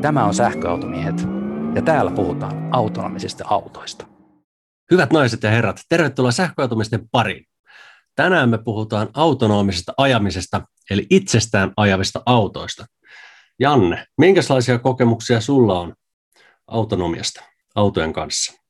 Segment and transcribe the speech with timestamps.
[0.00, 1.26] Tämä on Sähköautomiehet
[1.74, 4.06] ja täällä puhutaan autonomisista autoista.
[4.90, 7.44] Hyvät naiset ja herrat, tervetuloa sähköautomisten pariin.
[8.16, 12.86] Tänään me puhutaan autonomisesta ajamisesta, eli itsestään ajavista autoista.
[13.60, 15.94] Janne, minkälaisia kokemuksia sulla on
[16.66, 17.42] autonomiasta
[17.74, 18.61] autojen kanssa?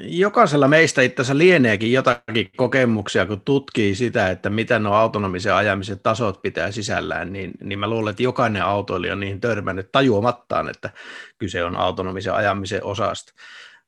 [0.00, 6.00] Jokaisella meistä itse asiassa lieneekin jotakin kokemuksia, kun tutkii sitä, että mitä nuo autonomisen ajamisen
[6.02, 10.90] tasot pitää sisällään, niin, niin mä luulen, että jokainen autoilija on niihin törmännyt tajuamattaan, että
[11.38, 13.32] kyse on autonomisen ajamisen osasta.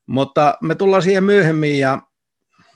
[0.06, 2.02] Mutta me tullaan siihen myöhemmin ja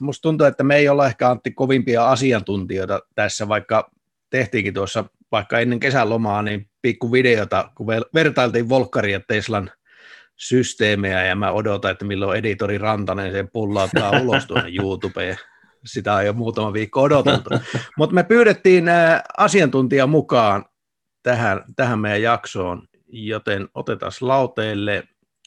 [0.00, 3.91] musta tuntuu, että me ei olla ehkä Antti kovimpia asiantuntijoita tässä, vaikka
[4.30, 9.70] tehtiinkin tuossa vaikka ennen kesälomaa niin pikku videota, kun vertailtiin Volkkaria ja Teslan
[10.40, 15.36] systeemejä ja mä odotan, että milloin editori Rantanen sen pullauttaa ulos tuonne YouTubeen.
[15.86, 17.50] Sitä on jo muutama viikko odoteltu.
[17.98, 18.84] Mutta me pyydettiin
[19.38, 20.64] asiantuntija mukaan
[21.22, 25.04] tähän, tähän meidän jaksoon, joten otetaan lauteille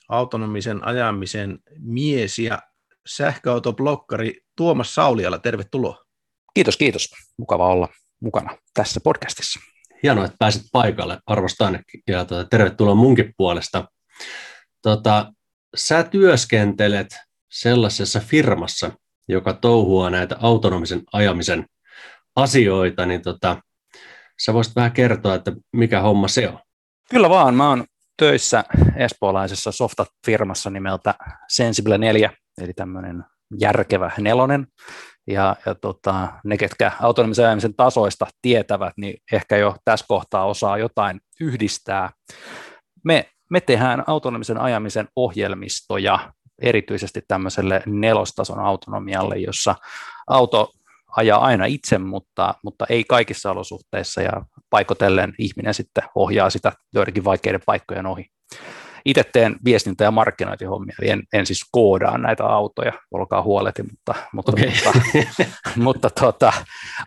[0.10, 2.60] autonomisen ajamisen mies ja
[3.08, 5.40] sähköautoblokkari Tuomas Sauliala.
[5.40, 6.04] Tervetuloa.
[6.54, 7.10] Kiitos, kiitos.
[7.38, 9.60] Mukava olla mukana tässä podcastissa.
[10.04, 11.18] Hienoa, että pääsit paikalle.
[11.26, 13.88] Arvostan ja tuota, tervetuloa munkin puolesta.
[14.84, 15.34] Tota,
[15.76, 17.08] sä työskentelet
[17.52, 18.92] sellaisessa firmassa,
[19.28, 21.66] joka touhuaa näitä autonomisen ajamisen
[22.36, 23.62] asioita, niin tota,
[24.46, 26.60] sä voisit vähän kertoa, että mikä homma se on.
[27.10, 27.86] Kyllä vaan, mä oon
[28.18, 28.64] töissä
[28.96, 31.16] espoolaisessa softa-firmassa nimeltä
[31.48, 32.32] Sensible 4,
[32.62, 33.24] eli tämmöinen
[33.60, 34.68] järkevä nelonen.
[35.28, 40.78] Ja, ja tota, ne, ketkä autonomisen ajamisen tasoista tietävät, niin ehkä jo tässä kohtaa osaa
[40.78, 42.10] jotain yhdistää.
[43.04, 49.76] Me me tehdään autonomisen ajamisen ohjelmistoja erityisesti tämmöiselle nelostason autonomialle, jossa
[50.28, 50.72] auto
[51.18, 54.32] ajaa aina itse, mutta, mutta ei kaikissa olosuhteissa ja
[54.70, 58.26] paikotellen ihminen sitten ohjaa sitä joidenkin vaikeiden paikkojen ohi.
[59.06, 64.52] Itse teen viestintä- ja markkinointihommia, en, en siis koodaa näitä autoja, olkaa huoleti, mutta, mutta,
[64.52, 64.72] okay.
[64.86, 65.46] mutta,
[65.86, 66.54] mutta tota,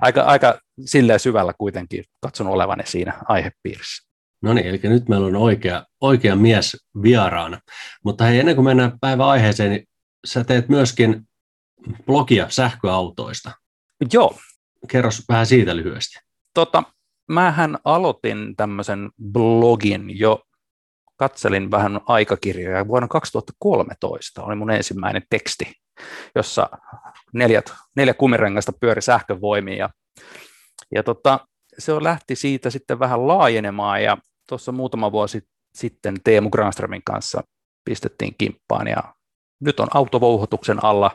[0.01, 4.07] aika, aika silleen syvällä kuitenkin katson olevani siinä aihepiirissä.
[4.43, 7.61] No niin, eli nyt meillä on oikea, oikea mies vieraana.
[8.05, 9.89] Mutta hei, ennen kuin mennään päivän aiheeseen, niin
[10.27, 11.29] sä teet myöskin
[12.07, 13.51] blogia sähköautoista.
[14.13, 14.39] Joo.
[14.89, 16.19] Kerros vähän siitä lyhyesti.
[16.55, 16.83] Tota,
[17.29, 20.43] mähän aloitin tämmöisen blogin jo,
[21.17, 22.89] katselin vähän aikakirjoja.
[22.89, 25.73] Vuonna 2013 oli mun ensimmäinen teksti,
[26.35, 26.69] jossa
[27.33, 29.77] neljät, neljä kumirengasta pyöri sähkövoimia.
[29.77, 29.91] Ja,
[30.95, 31.47] ja tota,
[31.79, 34.17] se on lähti siitä sitten vähän laajenemaan ja
[34.49, 35.43] tuossa muutama vuosi
[35.75, 37.43] sitten Teemu Granströmin kanssa
[37.85, 39.15] pistettiin kimppaan ja
[39.61, 41.11] nyt on autovouhotuksen alla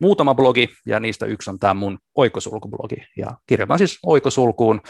[0.00, 4.80] muutama blogi ja niistä yksi on tämä mun oikosulkublogi ja kirjoitan siis oikosulkuun.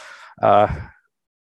[0.44, 0.92] Äh,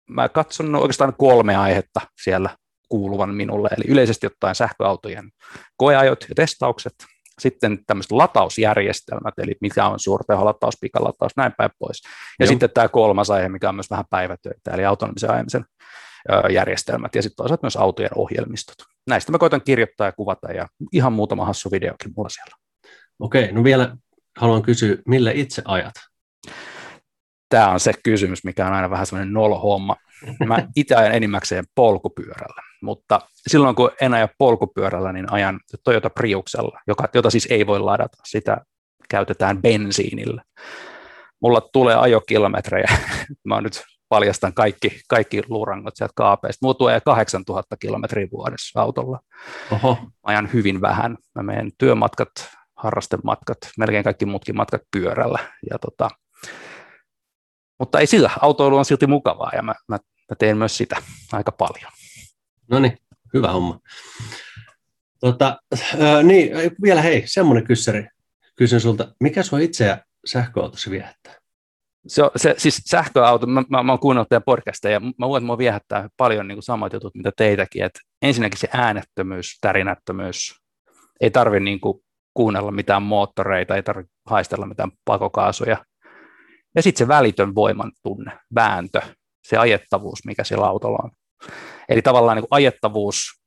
[0.09, 2.49] mä katson oikeastaan kolme aihetta siellä
[2.89, 5.31] kuuluvan minulle, eli yleisesti ottaen sähköautojen
[5.77, 6.93] koeajot ja testaukset,
[7.41, 12.01] sitten tämmöiset latausjärjestelmät, eli mikä on suurteholataus, pikalataus, näin päin pois.
[12.39, 12.49] Ja Joo.
[12.49, 15.65] sitten tämä kolmas aihe, mikä on myös vähän päivätyötä, eli autonomisen ajamisen
[16.49, 18.75] järjestelmät ja sitten toisaalta myös autojen ohjelmistot.
[19.07, 22.55] Näistä mä koitan kirjoittaa ja kuvata ja ihan muutama hassu videokin mulla siellä.
[23.19, 23.95] Okei, no vielä
[24.37, 25.93] haluan kysyä, millä itse ajat?
[27.49, 29.95] Tämä on se kysymys, mikä on aina vähän semmoinen nolo-homma.
[30.45, 36.79] Mä itse ajan enimmäkseen polkupyörällä, mutta silloin kun en aja polkupyörällä, niin ajan Toyota Priuksella,
[36.87, 38.17] joka, jota siis ei voi ladata.
[38.25, 38.57] Sitä
[39.09, 40.43] käytetään bensiinillä.
[41.41, 42.87] Mulla tulee ajokilometrejä.
[43.47, 46.65] Mä nyt paljastan kaikki, kaikki luurangot sieltä kaapeista.
[46.65, 49.19] Mulla tulee 8000 kilometriä vuodessa autolla.
[49.71, 49.97] Oho.
[50.23, 51.17] Ajan hyvin vähän.
[51.35, 52.29] Mä menen työmatkat,
[52.75, 55.39] harrastematkat, melkein kaikki muutkin matkat pyörällä.
[55.69, 56.09] Ja tota,
[57.79, 59.97] mutta ei sillä, autoilu on silti mukavaa ja mä, mä,
[60.29, 60.95] mä teen myös sitä
[61.33, 61.91] aika paljon.
[62.71, 62.97] No niin,
[63.33, 63.79] hyvä homma.
[65.19, 66.51] Tota, äh, niin,
[66.83, 68.07] vielä hei, semmoinen kyssäri.
[68.55, 71.35] Kysyn sulta, mikä sua itseä sähköautossa viehättää?
[72.07, 75.45] Se, se, siis sähköauto, mä, mä, mä oon kuunnellut teidän podcasteja, ja mä luulen, että
[75.45, 80.55] mua viehättää paljon niin samat jutut, mitä teitäkin, että ensinnäkin se äänettömyys, tärinättömyys,
[81.21, 82.03] ei tarvi niin kuin
[82.33, 85.85] kuunnella mitään moottoreita, ei tarvitse haistella mitään pakokaasuja,
[86.75, 89.01] ja sitten se välitön voiman tunne, vääntö,
[89.43, 91.11] se ajettavuus, mikä sillä autolla on.
[91.89, 93.41] Eli tavallaan niin kuin ajettavuus,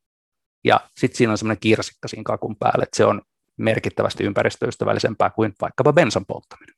[0.64, 3.22] ja sitten siinä on semmoinen kirsikka siinä kakun päälle, että se on
[3.56, 6.74] merkittävästi ympäristöystävällisempää kuin vaikkapa bensan polttaminen.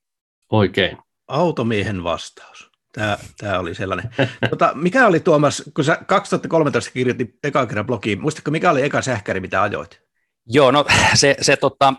[0.52, 0.98] Oikein
[1.28, 2.70] automiehen vastaus.
[2.92, 4.10] Tämä, tämä oli sellainen.
[4.50, 9.02] Tota, mikä oli Tuomas, kun sä 2013 kirjoitti eka kerran blogiin, muistatko mikä oli eka
[9.02, 10.00] sähkäri, mitä ajoit?
[10.46, 10.84] Joo, no
[11.14, 11.94] se, se, tota,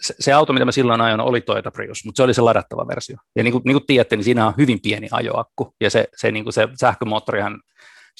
[0.00, 2.86] se, se auto, mitä mä silloin ajoin, oli Toyota Prius, mutta se oli se ladattava
[2.88, 3.16] versio.
[3.36, 6.32] Ja niin kuin, niin kuin tiedätte, niin siinä on hyvin pieni ajoakku, ja se, se,
[6.32, 7.60] niin kuin se sähkömoottorihan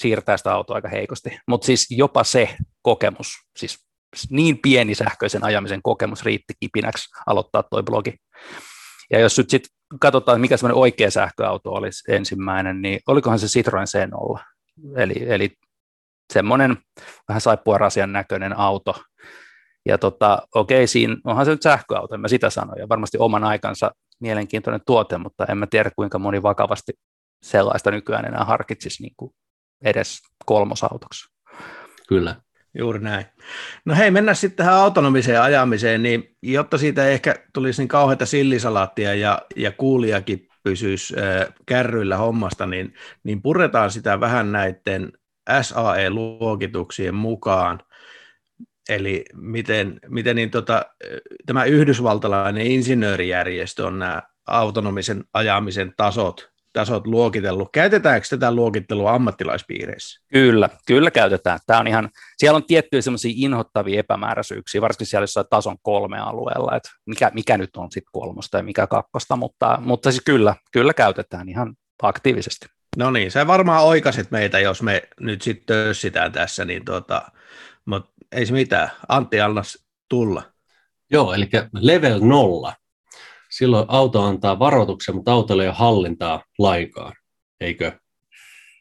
[0.00, 1.38] siirtää sitä autoa aika heikosti.
[1.48, 3.78] Mutta siis jopa se kokemus, siis
[4.30, 8.14] niin pieni sähköisen ajamisen kokemus riitti kipinäksi aloittaa toi blogi.
[9.10, 9.70] Ja jos nyt sitten
[10.00, 14.40] katsotaan, mikä semmoinen oikea sähköauto olisi ensimmäinen, niin olikohan se Citroen C0.
[14.96, 15.50] Eli, eli
[16.32, 16.76] semmoinen
[17.28, 19.02] vähän saippua rasian näköinen auto.
[19.86, 23.44] Ja tota, okei, siinä onhan se nyt sähköauto, en mä sitä sano, ja varmasti oman
[23.44, 26.92] aikansa mielenkiintoinen tuote, mutta en mä tiedä kuinka moni vakavasti
[27.42, 29.32] sellaista nykyään enää harkitsisi niin kuin
[29.84, 31.30] edes kolmosautoksi.
[32.08, 32.36] Kyllä.
[32.78, 33.26] Juuri näin.
[33.84, 38.26] No hei, mennään sitten tähän autonomiseen ajamiseen, niin jotta siitä ei ehkä tulisi niin kauheita
[38.26, 42.94] sillisalaattia ja, ja kuulijakin pysyisi äh, kärryillä hommasta, niin,
[43.24, 45.12] niin puretaan sitä vähän näiden
[45.62, 47.80] SAE-luokituksien mukaan,
[48.88, 50.86] eli miten, miten niin tota,
[51.46, 57.68] tämä yhdysvaltalainen insinöörijärjestö on nämä autonomisen ajamisen tasot tasot luokitellut.
[57.72, 60.20] Käytetäänkö tätä luokittelua ammattilaispiireissä?
[60.32, 61.58] Kyllä, kyllä käytetään.
[61.66, 66.76] Tämä on ihan, siellä on tiettyjä semmoisia inhottavia epämääräisyyksiä, varsinkin siellä jossain tason kolme alueella,
[66.76, 70.94] että mikä, mikä nyt on sitten kolmosta ja mikä kakkosta, mutta, mutta siis kyllä, kyllä
[70.94, 72.66] käytetään ihan aktiivisesti.
[72.96, 77.22] No niin, sä varmaan oikaset meitä, jos me nyt sitten tössitään tässä, niin tota,
[77.84, 78.90] mutta ei se mitään.
[79.08, 80.42] Antti, annas tulla.
[81.10, 82.72] Joo, eli level nolla
[83.60, 87.12] silloin auto antaa varoituksen, mutta autolla ei ole hallintaa laikaan,
[87.60, 87.92] eikö?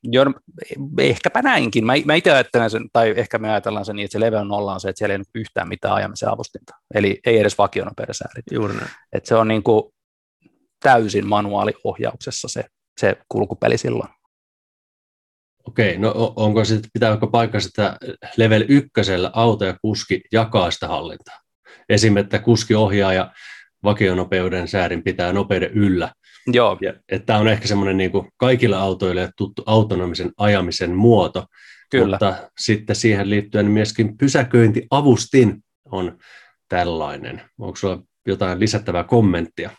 [0.04, 0.34] Joo, no,
[1.00, 1.86] ehkäpä näinkin.
[1.86, 4.74] Mä, mä itse ajattelen sen, tai ehkä me ajatellaan sen niin, että se level nolla
[4.74, 6.74] on se, että siellä ei ole yhtään mitään ajamisen avustinta.
[6.94, 8.46] Eli ei edes vakionopeudesäädit.
[8.52, 8.90] Juuri näin.
[9.14, 9.84] Että se on niin kuin
[10.84, 12.64] täysin manuaaliohjauksessa se,
[13.00, 14.10] se kulkupeli silloin.
[15.68, 17.98] Okei, no onko sitten, pitääkö paikka että
[18.38, 21.40] level ykkösellä auto ja kuski jakaa sitä hallintaa?
[21.90, 23.31] Esimerkiksi, että kuski ohjaa ja
[23.84, 26.12] vakionopeuden säädin pitää nopeuden yllä.
[26.48, 26.78] Joo.
[26.81, 31.46] Ja, että tämä on ehkä semmoinen niin kuin kaikille autoille tuttu autonomisen ajamisen muoto,
[31.92, 32.16] Kyllä.
[32.16, 36.18] mutta sitten siihen liittyen myöskin pysäköintiavustin on
[36.70, 37.42] tällainen.
[37.60, 39.70] Onko sinulla jotain lisättävää kommenttia?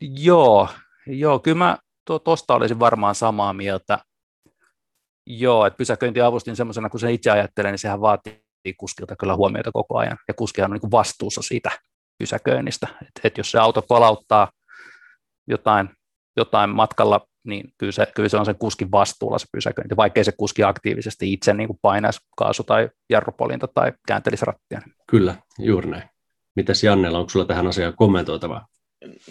[0.00, 0.68] Joo,
[1.06, 1.78] joo kyllä mä
[2.24, 3.98] tuosta olisin varmaan samaa mieltä.
[5.26, 8.42] Joo, että pysäköintiavustin semmoisena, kun se itse ajattelee, niin sehän vaatii
[8.76, 11.70] kuskilta kyllä huomiota koko ajan, ja kuskihan on niin vastuussa siitä
[12.18, 12.88] pysäköinnistä.
[13.02, 14.50] Et, et jos se auto palauttaa
[15.48, 15.88] jotain,
[16.36, 20.32] jotain matkalla, niin kyllä se, kyllä se on sen kuskin vastuulla se pysäköinti, vaikkei se
[20.32, 24.80] kuski aktiivisesti itse niin kuin painaisi kaasu- tai jarrupolinta tai kääntelisi rattia.
[25.10, 26.02] Kyllä, juuri näin.
[26.56, 28.66] Mitäs Jannella, onko sulla tähän asiaan kommentoitavaa?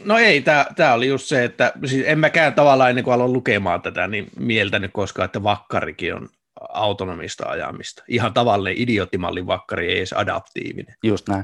[0.05, 0.43] No ei,
[0.75, 4.27] tämä oli just se, että siis en mäkään tavallaan ennen kuin aloin lukemaan tätä, niin
[4.39, 6.29] mieltänyt koskaan, että vakkarikin on
[6.69, 8.03] autonomista ajamista.
[8.07, 10.95] Ihan tavallinen idioottimallin vakkari, ei edes adaptiivinen.
[11.03, 11.43] Just näin.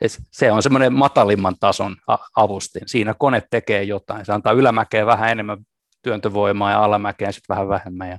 [0.00, 1.96] Et se on semmoinen matalimman tason
[2.36, 2.82] avustin.
[2.86, 4.26] Siinä kone tekee jotain.
[4.26, 5.58] Se antaa ylämäkeen vähän enemmän
[6.02, 8.10] työntövoimaa ja alamäkeen sitten vähän vähemmän.
[8.10, 8.18] Ja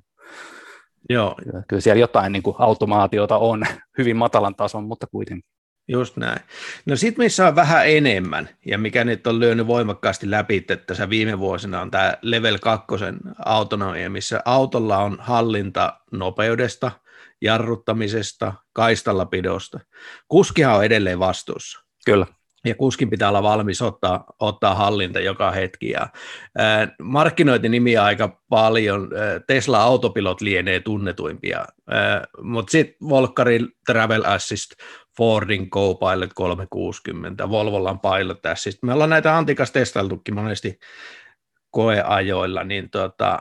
[1.10, 1.36] Joo.
[1.68, 3.64] Kyllä siellä jotain niin kuin automaatiota on
[3.98, 5.52] hyvin matalan tason, mutta kuitenkin.
[5.88, 6.40] Just näin.
[6.86, 11.10] No sitten missä on vähän enemmän, ja mikä nyt on lyönyt voimakkaasti läpi että tässä
[11.10, 12.88] viime vuosina on tämä Level 2
[13.46, 16.92] autonomia, missä autolla on hallinta nopeudesta,
[17.42, 19.80] jarruttamisesta, kaistallapidosta.
[20.28, 21.80] Kuskihan on edelleen vastuussa.
[22.06, 22.26] Kyllä.
[22.66, 25.90] Ja kuskin pitää olla valmis ottaa, ottaa hallinta joka hetki.
[25.90, 26.08] Ja,
[26.58, 29.10] ää, markkinointinimiä aika paljon.
[29.16, 31.66] Ää, Tesla Autopilot lienee tunnetuimpia,
[32.42, 34.72] mutta sitten Volkkarin Travel Assist,
[35.18, 38.84] Fordin Copilot 360, Volvolla on Pilot Assist.
[38.84, 40.80] Me ollaan näitä antikas testailtukin monesti
[41.72, 43.40] koeajoilla, niin tota,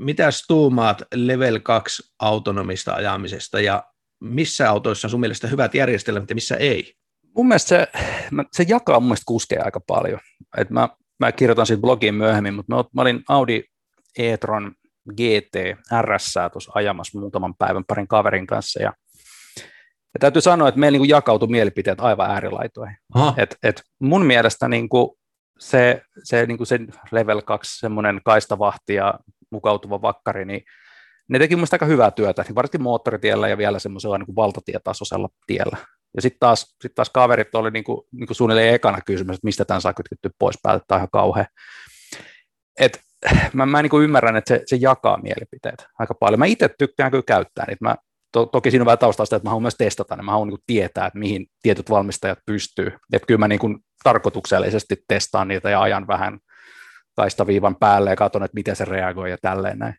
[0.00, 3.84] mitäs tuumaat Level 2 autonomista ajamisesta ja
[4.20, 6.94] missä autoissa on sun mielestä hyvät järjestelmät ja missä ei?
[7.36, 7.88] Mun mielestä se,
[8.52, 10.20] se jakaa mun mielestä kuskeja aika paljon.
[10.56, 10.88] Et mä,
[11.20, 13.62] mä kirjoitan siitä blogiin myöhemmin, mutta mä, mä olin Audi
[14.18, 14.72] e-tron
[15.16, 15.56] GT
[16.02, 18.92] RS tuossa ajamassa muutaman päivän parin kaverin kanssa ja
[20.14, 22.96] ja täytyy sanoa, että meillä niin jakautui mielipiteet aivan äärilaitoihin.
[23.36, 25.10] Et, et mun mielestä niin kuin
[25.58, 26.78] se, se, niin kuin se
[27.10, 29.14] level 2 semmoinen kaistavahti ja
[29.50, 30.62] mukautuva vakkari, niin
[31.28, 35.76] ne teki mun aika hyvää työtä, niin varsinkin moottoritiellä ja vielä semmoisella niin valtatietasoisella tiellä.
[36.16, 39.44] Ja sitten taas, sit taas kaverit oli niin kuin, niin kuin suunnilleen ekana kysymys, että
[39.44, 41.46] mistä tämän saa kytketty pois päältä, tämä on ihan kauhean.
[42.80, 43.00] Et,
[43.52, 46.38] mä, mä niin kuin ymmärrän, että se, se jakaa mielipiteet aika paljon.
[46.38, 47.84] Mä itse tykkään kyllä käyttää niitä.
[47.84, 47.96] Mä,
[48.32, 50.58] to, toki siinä on vähän taustasta, että mä haluan myös testata, niin mä haluan niin
[50.58, 52.92] kuin tietää, että mihin tietyt valmistajat pystyy.
[53.12, 56.38] Että kyllä mä niin kuin tarkoituksellisesti testaan niitä ja ajan vähän
[57.16, 59.94] kaistaviivan päälle ja katson, että miten se reagoi ja tälleen näin.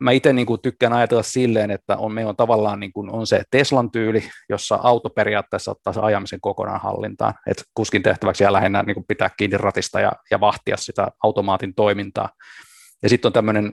[0.00, 3.26] Mä itse niin kuin tykkään ajatella silleen, että on, meillä on tavallaan niin kuin, on
[3.26, 8.52] se Teslan tyyli, jossa auto periaatteessa ottaa se ajamisen kokonaan hallintaan, että kuskin tehtäväksi jää
[8.52, 12.28] lähinnä niin kuin pitää kiinni ratista ja, ja vahtia sitä automaatin toimintaa.
[13.02, 13.72] Ja sitten on tämmöinen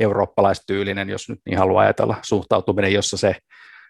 [0.00, 3.36] eurooppalaistyylinen, jos nyt niin haluaa ajatella, suhtautuminen, jossa se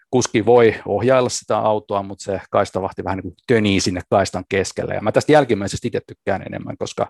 [0.09, 4.93] kuski voi ohjailla sitä autoa, mutta se kaistavahti vähän niin kuin tönii sinne kaistan keskelle.
[4.93, 7.07] Ja mä tästä jälkimmäisestä itse tykkään enemmän, koska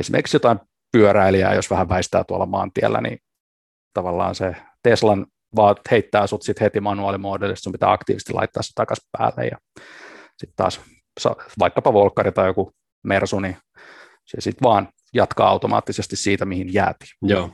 [0.00, 0.58] esimerkiksi jotain
[0.92, 3.18] pyöräilijää, jos vähän väistää tuolla maantiellä, niin
[3.94, 5.26] tavallaan se Teslan
[5.56, 9.58] vaan heittää sut sit heti manuaalimoodille, sun pitää aktiivisesti laittaa se takaisin päälle ja
[10.38, 10.80] sitten taas
[11.58, 12.72] vaikkapa Volkari tai joku
[13.04, 13.56] Mersu, niin
[14.24, 17.10] se sitten vaan jatkaa automaattisesti siitä, mihin jäätiin.
[17.22, 17.50] Joo.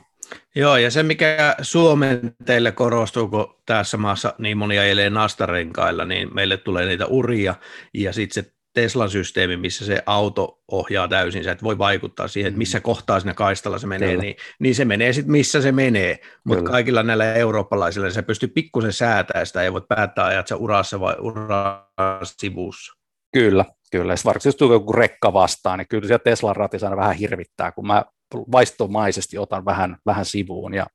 [0.55, 6.33] Joo, ja se mikä Suomen teille korostuu, kun tässä maassa niin moni ajelee nastarenkailla, niin
[6.33, 7.55] meille tulee niitä uria,
[7.93, 12.49] ja sitten se Teslan systeemi, missä se auto ohjaa täysin, sä et voi vaikuttaa siihen,
[12.49, 12.83] että missä mm.
[12.83, 17.03] kohtaa siinä kaistalla se menee, niin, niin se menee sitten missä se menee, mutta kaikilla
[17.03, 22.35] näillä eurooppalaisilla niin se pystyy pikkusen säätämään sitä, ei voi päättää ajat urassa vai urassa
[22.37, 22.93] sivussa.
[23.33, 24.15] Kyllä, kyllä.
[24.25, 27.87] Varsinkin jos tulee joku rekka vastaan, niin kyllä siellä Teslan ratissa aina vähän hirvittää, kun
[27.87, 28.05] mä
[28.51, 30.85] vaistomaisesti otan vähän, vähän sivuun ja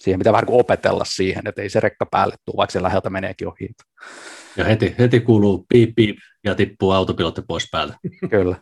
[0.00, 3.48] siihen pitää vähän opetella siihen, että ei se rekka päälle tule, vaikka se läheltä meneekin
[3.48, 3.68] ohi.
[4.56, 7.96] Ja heti, heti kuuluu piip piip ja tippuu autopilotti pois päältä.
[8.30, 8.56] Kyllä.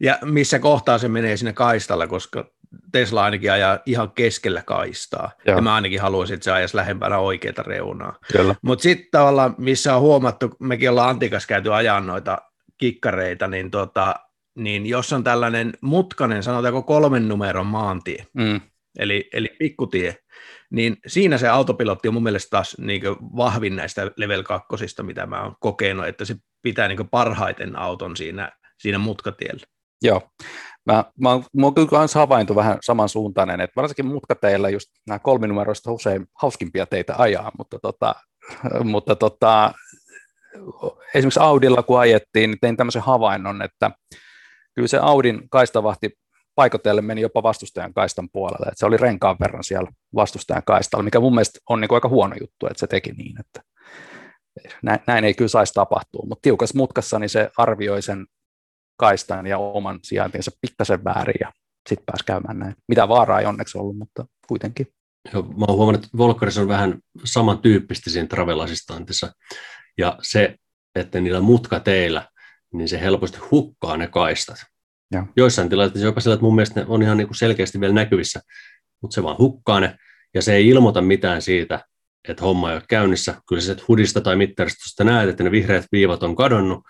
[0.00, 2.50] Ja missä kohtaa se menee sinne kaistalle, koska
[2.92, 5.30] Tesla ainakin ajaa ihan keskellä kaistaa.
[5.46, 5.56] Joo.
[5.56, 8.18] Ja mä ainakin haluaisin, että se ajaisi lähempänä oikeita reunaa.
[8.62, 12.38] Mutta sitten tavallaan, missä on huomattu, mekin ollaan Antikas käyty ajaa noita
[12.78, 14.14] kikkareita, niin, tota,
[14.54, 18.60] niin jos on tällainen mutkainen, sanotaanko kolmen numeron maantie, mm.
[18.98, 20.16] Eli, eli pikkutie,
[20.70, 23.02] niin siinä se autopilotti on mun mielestä taas niin
[23.36, 24.66] vahvin näistä level 2,
[25.02, 29.66] mitä mä oon kokenut, että se pitää niin parhaiten auton siinä, siinä mutkatiellä.
[30.02, 30.22] Joo,
[30.86, 35.90] mä, mä, mä oon kyllä myös havaintu vähän samansuuntainen, että varsinkin mutkateillä just nämä kolminumeroista
[35.90, 38.14] on usein hauskimpia teitä ajaa, mutta, tota,
[38.92, 39.72] mutta tota,
[41.14, 43.90] esimerkiksi Audilla kun ajettiin, niin tein tämmöisen havainnon, että
[44.74, 46.10] kyllä se Audin kaistavahti
[46.54, 51.20] paikotellen meni jopa vastustajan kaistan puolelle, että se oli renkaan verran siellä vastustajan kaistalla, mikä
[51.20, 53.60] mun mielestä on niin kuin aika huono juttu, että se teki niin, että
[54.82, 58.26] näin, näin ei kyllä saisi tapahtua, mutta tiukas mutkassa niin se arvioi sen
[58.96, 61.52] kaistan ja oman sijaintinsa pikkasen väärin ja
[61.88, 62.74] sitten pääsi käymään näin.
[62.88, 64.86] Mitä vaaraa ei onneksi ollut, mutta kuitenkin.
[65.32, 68.66] Joo, mä oon huomannut, että Volkkarissa on vähän samantyyppistä siinä travel
[69.98, 70.56] ja se,
[70.94, 72.28] että niillä mutkateillä,
[72.72, 74.73] niin se helposti hukkaa ne kaistat.
[75.14, 75.26] Ja.
[75.36, 78.40] Joissain tilanteissa jopa sillä, että mun mielestä ne on ihan niin kuin selkeästi vielä näkyvissä,
[79.02, 79.96] mutta se vaan hukkaa ne,
[80.34, 81.84] ja se ei ilmoita mitään siitä,
[82.28, 83.42] että homma ei ole käynnissä.
[83.48, 86.84] Kyllä sä hudista tai mittaristosta näet, että ne vihreät viivat on kadonnut,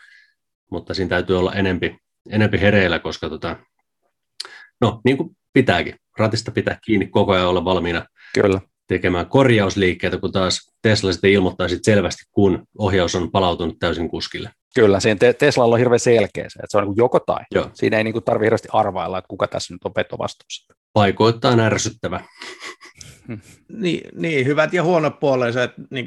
[0.70, 1.96] mutta siinä täytyy olla enempi,
[2.30, 3.56] enempi hereillä, koska tota,
[4.80, 5.94] no niin kuin pitääkin.
[6.18, 8.60] Ratista pitää kiinni koko ajan olla valmiina Kyllä.
[8.86, 14.50] tekemään korjausliikkeitä, kun taas Tesla sitten ilmoittaa sit selvästi, kun ohjaus on palautunut täysin kuskille.
[14.74, 17.44] Kyllä, siinä te- Teslalla on hirveän selkeä se, että se on niin joko tai.
[17.54, 17.70] Joo.
[17.74, 20.74] Siinä ei niin tarvitse hirveästi arvailla, että kuka tässä nyt on petovastuussa.
[20.92, 22.20] Paikoittain ärsyttävä.
[23.68, 26.06] niin, niin, hyvät ja huonot puolensa, että niin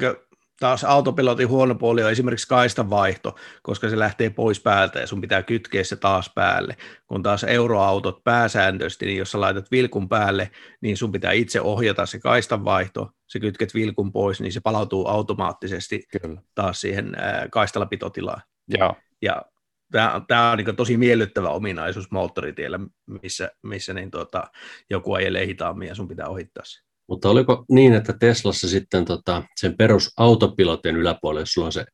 [0.60, 5.20] taas autopilotin huono puoli on esimerkiksi kaistan vaihto, koska se lähtee pois päältä ja sun
[5.20, 6.76] pitää kytkeä se taas päälle.
[7.06, 12.06] Kun taas euroautot pääsääntöisesti, niin jos sä laitat vilkun päälle, niin sun pitää itse ohjata
[12.06, 16.42] se kaistan vaihto, se kytket vilkun pois, niin se palautuu automaattisesti Kyllä.
[16.54, 17.16] taas siihen
[17.50, 18.42] kaistalla pitotilaan.
[18.68, 18.94] Joo.
[19.22, 19.42] Ja
[19.92, 22.80] tämä, tämä on niin tosi miellyttävä ominaisuus moottoritiellä,
[23.22, 24.44] missä, missä niin tuota,
[24.90, 26.80] joku ajelee hitaammin ja sun pitää ohittaa se.
[27.08, 31.84] Mutta oliko niin, että Teslassa sitten tota, sen perus autopilotin yläpuolella, jos sulla on se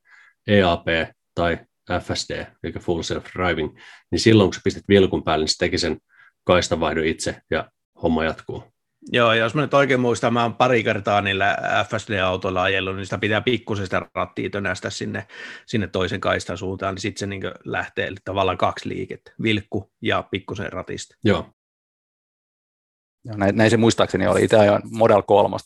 [0.46, 0.86] EAP
[1.34, 1.58] tai
[2.00, 3.78] FSD, eli Full Self Driving,
[4.10, 5.98] niin silloin kun sä pistät vilkun päälle, niin se teki sen
[6.44, 7.70] kaistavaihdon itse ja
[8.02, 8.73] homma jatkuu.
[9.12, 11.56] Joo, jos mä nyt oikein muistan, mä oon pari kertaa niillä
[11.88, 15.26] FSD-autoilla ajellut, niin sitä pitää pikkusen sitä rattia tönästä sinne,
[15.66, 20.24] sinne toisen kaistan suuntaan, niin sitten se niin lähtee eli tavallaan kaksi liikettä, vilkku ja
[20.30, 21.16] pikkusen ratista.
[21.24, 21.50] Joo.
[23.24, 24.44] Joo, näin, näin, se muistaakseni oli.
[24.44, 25.56] Itse ajoin Model 3,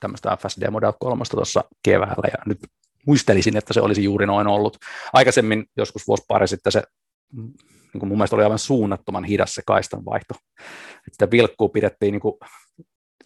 [0.00, 2.58] tämmöistä FSD Model 3 tuossa keväällä, ja nyt
[3.06, 4.78] muistelisin, että se olisi juuri noin ollut.
[5.12, 6.82] Aikaisemmin, joskus vuosi pari sitten se
[7.92, 10.34] niin kuin mun mielestä oli aivan suunnattoman hidas se kaistanvaihto.
[11.12, 12.34] Että vilkkuu pidettiin niin kuin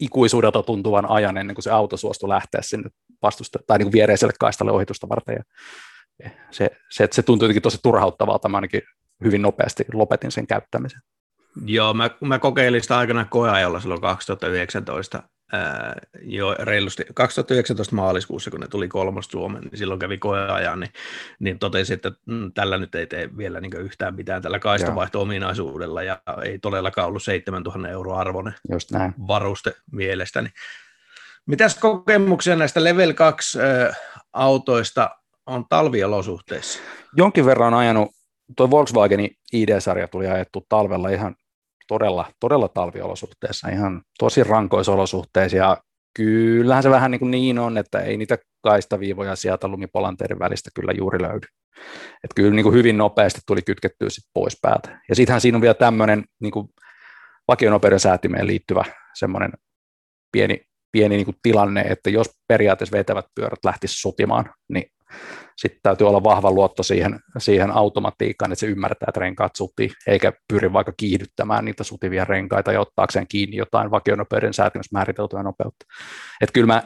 [0.01, 2.91] ikuisuudelta tuntuvan ajan ennen kuin se auto suostui lähteä sinne
[3.23, 5.37] vastusta, tai niin kuin viereiselle kaistalle ohitusta varten.
[5.37, 5.43] Ja
[6.51, 8.83] se, se, se tuntui jotenkin tosi turhauttavalta, mä ainakin
[9.25, 11.01] hyvin nopeasti lopetin sen käyttämisen.
[11.65, 15.23] Joo, mä, mä kokeilin sitä aikana koeajalla silloin 2019,
[15.55, 20.93] ää, jo reilusti 2019 maaliskuussa, kun ne tuli kolmas Suomen, niin silloin kävi koeajan, niin,
[21.39, 26.21] niin totesin, että mm, tällä nyt ei tee vielä niin yhtään mitään tällä kaistavaihto-ominaisuudella, ja
[26.45, 29.15] ei todellakaan ollut 7000 euroa arvoinen Just näin.
[29.29, 30.49] varuste mielestäni.
[31.47, 33.59] Mitäs kokemuksia näistä Level 2
[34.33, 35.11] autoista
[35.47, 36.79] on talviolosuhteissa?
[37.17, 38.11] Jonkin verran ajanut,
[38.57, 41.37] tuo Volkswagenin ID-sarja tuli ajettu talvella ihan
[41.89, 45.77] todella, todella talviolosuhteissa, ihan tosi rankoissa olosuhteissa ja
[46.17, 50.93] kyllähän se vähän niin, kuin niin on, että ei niitä kaistaviivoja sieltä lumipolanteiden välistä kyllä
[50.93, 51.47] juuri löydy.
[52.25, 55.01] Että kyllä niin kuin hyvin nopeasti tuli kytkettyä sit pois päältä.
[55.09, 56.53] Ja sittenhän siinä on vielä tämmöinen niin
[57.49, 59.53] vakionopeuden säätimeen liittyvä semmoinen
[60.33, 60.61] pieni,
[60.93, 64.85] pieni niin kuin tilanne, että jos periaatteessa vetävät pyörät lähtisi sotimaan, niin
[65.57, 70.33] sitten täytyy olla vahva luotto siihen, siihen automatiikkaan, että se ymmärtää, että renkaat sutii, eikä
[70.53, 75.87] pyri vaikka kiihdyttämään niitä sutivia renkaita ja ottaakseen kiinni jotain vakionopeuden säätimässä määriteltyä nopeutta.
[76.41, 76.83] Että kyllä mä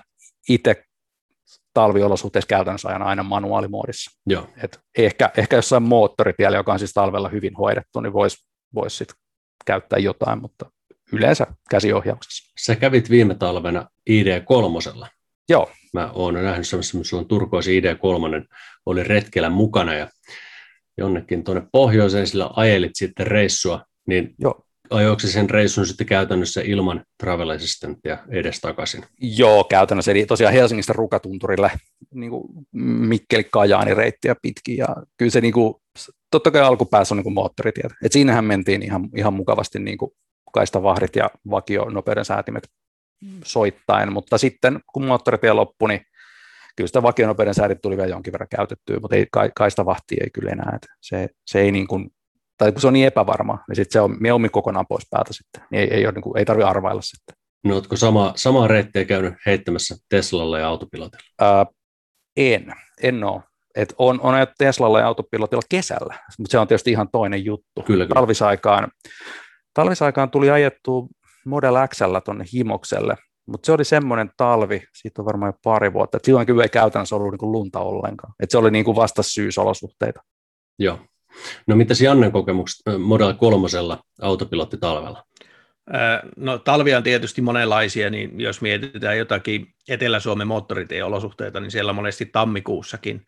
[0.48, 0.82] itse
[1.74, 4.20] talviolosuhteissa käytännössä ajan aina manuaalimoodissa.
[4.26, 4.48] Joo.
[4.62, 8.36] Et ehkä, ehkä jossain moottoritiellä, joka on siis talvella hyvin hoidettu, niin voisi
[8.74, 9.08] vois sit
[9.66, 10.70] käyttää jotain, mutta
[11.12, 12.52] yleensä käsiohjauksessa.
[12.60, 15.08] Sä kävit viime talvena ID3.
[15.48, 15.70] Joo.
[15.92, 18.46] Mä oon nähnyt semmoisen, on turkoisi ID3,
[18.86, 20.08] oli retkellä mukana ja
[20.98, 24.64] jonnekin tuonne pohjoiseen sillä ajelit sitten reissua, niin Joo.
[24.90, 29.04] ajoiko sen reissun sitten käytännössä ilman travel assistanttia edestakaisin?
[29.20, 30.10] Joo, käytännössä.
[30.10, 31.70] Eli tosiaan Helsingistä Rukatunturille
[32.14, 32.32] niin
[33.08, 34.76] Mikkeli-Kajaani reittiä pitkin.
[34.76, 35.74] Ja kyllä se niin kuin,
[36.30, 37.94] totta kai alkupäässä on niin moottoritietä.
[38.04, 40.10] Et siinähän mentiin ihan, ihan mukavasti niin kuin
[40.52, 42.68] kaistavahdit ja vakio nopeuden säätimet
[43.44, 46.00] soittain, mutta sitten kun moottoritie loppui, niin
[46.76, 50.72] kyllä sitä vakionopeuden säädit tuli vielä jonkin verran käytettyä, mutta ei, kaistavahti ei kyllä enää.
[50.74, 52.10] Että se, se ei niin kuin,
[52.58, 55.62] tai kun se on niin epävarma, niin sitten se on mieluummin kokonaan pois päältä sitten.
[55.70, 57.36] Niin ei, ei, ole, niin kuin, ei tarvitse arvailla sitten.
[57.64, 61.24] No oletko sama, samaa reittiä käynyt heittämässä Teslalla ja autopilotilla?
[61.40, 61.66] Ää,
[62.36, 62.72] en,
[63.02, 63.42] en ole.
[63.74, 67.82] Et on, on Teslalla ja autopilotilla kesällä, mutta se on tietysti ihan toinen juttu.
[67.86, 68.14] Kyllä, kyllä.
[68.14, 68.88] Talvisaikaan,
[69.74, 71.08] talvisaikaan tuli ajettu
[71.48, 76.16] Model Xllä tuonne Himokselle, mutta se oli semmoinen talvi, siitä on varmaan jo pari vuotta,
[76.16, 78.34] että silloin kyllä ei käytännössä ollut niin kuin lunta ollenkaan.
[78.40, 80.20] Et se oli niin kuin vasta syysolosuhteita.
[80.78, 80.98] Joo.
[81.66, 83.68] No mitäs Jannen kokemukset Model 3
[84.22, 85.24] autopilottitalvella?
[86.36, 93.26] No talvia on tietysti monenlaisia, niin jos mietitään jotakin Etelä-Suomen moottoritieolosuhteita, niin siellä monesti tammikuussakin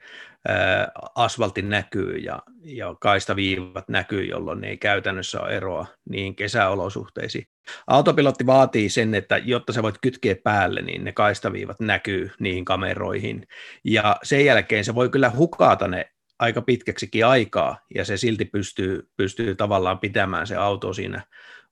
[1.14, 7.46] asfaltti näkyy ja, ja kaistaviivat näkyy, jolloin ne ei käytännössä ole eroa niin kesäolosuhteisiin.
[7.86, 13.46] Autopilotti vaatii sen, että jotta sä voit kytkeä päälle, niin ne kaistaviivat näkyy niihin kameroihin.
[13.84, 19.08] Ja sen jälkeen se voi kyllä hukata ne aika pitkäksikin aikaa, ja se silti pystyy,
[19.16, 21.22] pystyy tavallaan pitämään se auto siinä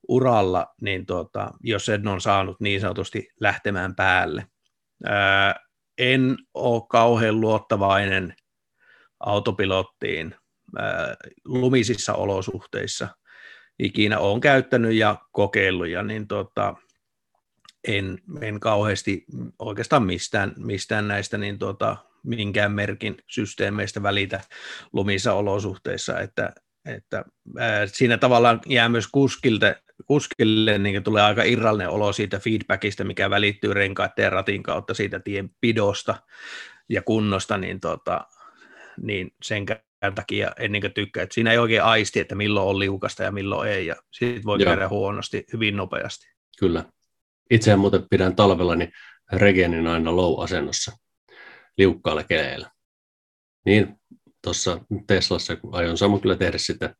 [0.09, 4.47] uralla, niin tota, jos sen on saanut niin sanotusti lähtemään päälle.
[5.05, 5.55] Ää,
[5.97, 8.33] en ole kauhean luottavainen
[9.19, 10.35] autopilottiin
[10.77, 13.07] ää, lumisissa olosuhteissa.
[13.79, 16.75] Ikinä olen käyttänyt ja kokeillut, ja niin tota,
[17.87, 19.25] en, en kauheasti
[19.59, 24.41] oikeastaan mistään, mistään näistä niin tota, minkään merkin systeemeistä välitä
[24.93, 26.53] lumissa olosuhteissa, että,
[26.85, 27.25] että
[27.57, 33.29] ää, siinä tavallaan jää myös kuskilta kuskille niin tulee aika irrallinen olo siitä feedbackista, mikä
[33.29, 36.15] välittyy renkaiden ja ratin kautta siitä tien pidosta
[36.89, 38.27] ja kunnosta, niin, tota,
[39.01, 39.65] niin sen
[40.15, 43.69] takia en niin tykkää, että siinä ei oikein aisti, että milloin on liukasta ja milloin
[43.69, 44.65] ei, ja siitä voi Joo.
[44.65, 46.27] käydä huonosti hyvin nopeasti.
[46.59, 46.85] Kyllä.
[47.49, 48.91] Itse muuten pidän talvella niin
[49.31, 50.97] regenin aina low-asennossa
[51.77, 52.71] liukkaalle keleillä.
[53.65, 53.95] Niin
[54.43, 56.95] tuossa Teslassa, kun aion samoin kyllä tehdä sitä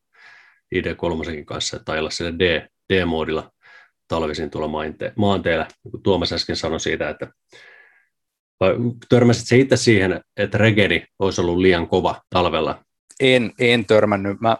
[0.74, 3.50] ID3 kanssa, että ajella sille D, D-moodilla
[4.08, 4.68] talvisin tuolla
[5.16, 7.32] maanteella, niin Tuomas äsken sanoi siitä, että
[8.60, 8.74] vai
[9.08, 12.84] törmäsit se itse siihen, että regeni olisi ollut liian kova talvella?
[13.20, 14.40] En, en törmännyt.
[14.40, 14.56] Mä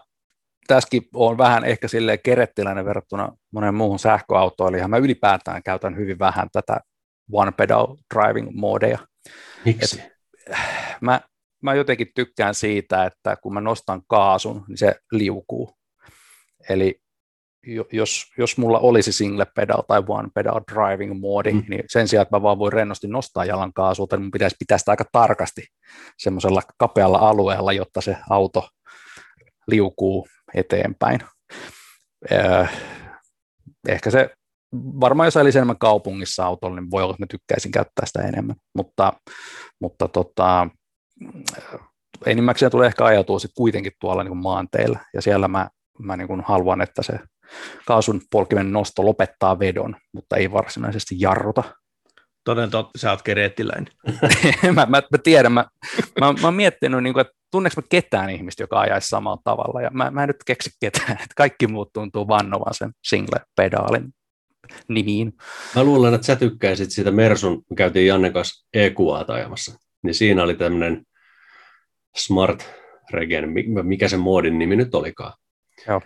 [0.66, 4.90] tässäkin on vähän ehkä sille kerettiläinen verrattuna monen muuhun sähköautoilijaan.
[4.90, 6.80] Mä ylipäätään käytän hyvin vähän tätä
[7.32, 8.98] one pedal driving modeja.
[9.64, 10.00] Miksi?
[10.00, 10.12] Et,
[11.00, 11.20] mä,
[11.62, 15.74] mä jotenkin tykkään siitä, että kun mä nostan kaasun, niin se liukuu.
[16.68, 17.00] Eli
[17.92, 21.62] jos, jos mulla olisi single pedal tai one pedal driving moodi, mm.
[21.68, 24.78] niin sen sijaan, että mä vaan voin rennosti nostaa jalan kaasulta, niin mun pitäisi pitää
[24.78, 25.62] sitä aika tarkasti
[26.18, 28.68] semmoisella kapealla alueella, jotta se auto
[29.66, 31.20] liukuu eteenpäin.
[32.32, 32.72] Äh,
[33.88, 34.30] ehkä se,
[34.74, 38.56] varmaan jos olisi enemmän kaupungissa autolla, niin voi olla, että mä tykkäisin käyttää sitä enemmän,
[38.74, 39.12] mutta,
[39.80, 40.68] mutta tota,
[42.26, 46.80] enimmäkseen tulee ehkä ajatua sitten kuitenkin tuolla niin maanteilla, ja siellä mä, mä niin haluan,
[46.80, 47.20] että se
[47.86, 51.62] kaasun polkimen nosto lopettaa vedon, mutta ei varsinaisesti jarruta.
[52.44, 53.92] Toden totta, sä oot kereettiläinen.
[54.62, 55.64] mä, mä, mä, tiedän, mä,
[56.20, 59.82] mä, mä oon miettinyt, niin kuin, että tunneeko mä ketään ihmistä, joka ajaisi samalla tavalla,
[59.82, 64.14] ja mä, mä en nyt keksi ketään, että kaikki muut tuntuu vannovan sen single-pedaalin
[64.88, 65.32] nimiin.
[65.74, 70.42] Mä luulen, että sä tykkäisit siitä Mersun, me käytiin Janne kanssa EQA ajamassa, niin siinä
[70.42, 71.06] oli tämmöinen
[72.16, 72.70] Smart
[73.10, 73.48] Regen,
[73.82, 75.32] mikä se moodin nimi nyt olikaan.
[75.88, 76.00] Joo.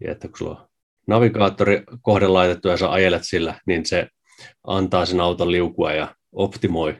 [0.00, 0.67] Ja että kun sulla on
[1.08, 4.08] navigaattori kohde laitettu ja sä ajelet sillä, niin se
[4.66, 6.96] antaa sen auton liukua ja optimoi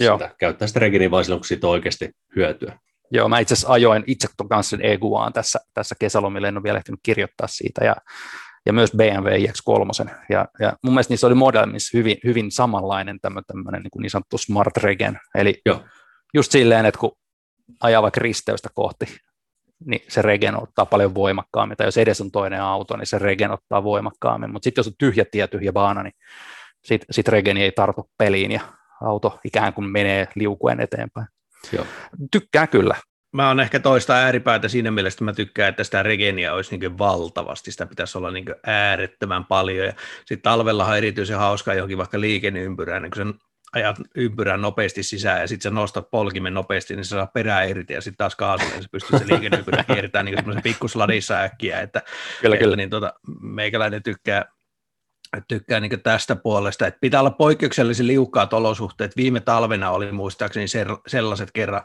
[0.00, 0.18] Joo.
[0.18, 0.34] sitä.
[0.38, 2.78] Käyttää sitä regini vain silloin, kun siitä on oikeasti hyötyä.
[3.12, 6.78] Joo, mä itse asiassa ajoin itse kanssa sen EGUAan tässä, tässä kesälomille, en ole vielä
[6.78, 7.96] ehtinyt kirjoittaa siitä, ja,
[8.66, 10.10] ja myös BMW iX3.
[10.28, 14.76] Ja, ja mun mielestä niissä oli Modelmissa hyvin, hyvin samanlainen tämmöinen niin, niin sanottu smart
[14.76, 15.84] regen, eli Joo.
[16.34, 17.12] just silleen, että kun
[17.82, 19.04] ajaa vaikka risteystä kohti,
[19.86, 23.50] niin se regen ottaa paljon voimakkaammin, tai jos edes on toinen auto, niin se regen
[23.50, 26.14] ottaa voimakkaammin, mutta sitten jos on tyhjä tie, tyhjä baana, niin
[26.84, 28.60] sitten sit regeni ei tartu peliin, ja
[29.02, 31.26] auto ikään kuin menee liukuen eteenpäin.
[31.72, 31.86] Joo.
[32.30, 32.96] Tykkään kyllä.
[33.32, 36.98] Mä oon ehkä toista ääripäätä siinä mielessä, että mä tykkään, että sitä regeniä olisi niin
[36.98, 43.02] valtavasti, sitä pitäisi olla niin äärettömän paljon, ja sitten talvellahan erityisen hauskaa johonkin vaikka liikenneympyrään,
[43.02, 43.34] niin kun sen
[43.72, 47.92] ajat ympyrän nopeasti sisään ja sitten sä nostat polkimen nopeasti, niin se saa perää irti
[47.92, 52.02] ja sitten taas kaasulle, niin se pystyy se liikenneympyrä kiertämään niin semmoisen pikkusladissa äkkiä, että,
[52.40, 52.76] kyllä, että kyllä.
[52.76, 54.44] Niin tota, meikäläinen tykkää,
[55.48, 59.16] tykkään niin tästä puolesta, että pitää olla poikkeuksellisen liukkaat olosuhteet.
[59.16, 60.66] Viime talvena oli muistaakseni
[61.06, 61.82] sellaiset kerran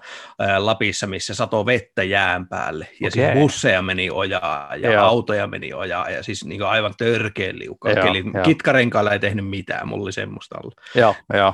[0.57, 3.11] Lapissa, missä sato vettä jään päälle, ja okay.
[3.11, 5.05] siis busseja meni ojaa, ja Joo.
[5.05, 7.91] autoja meni ojaa, ja siis niin aivan törkeä liukkaa.
[7.91, 10.75] Eli kitkarenkailla ei tehnyt mitään, mulla oli semmoista ollut.
[10.95, 11.53] Joo, joo.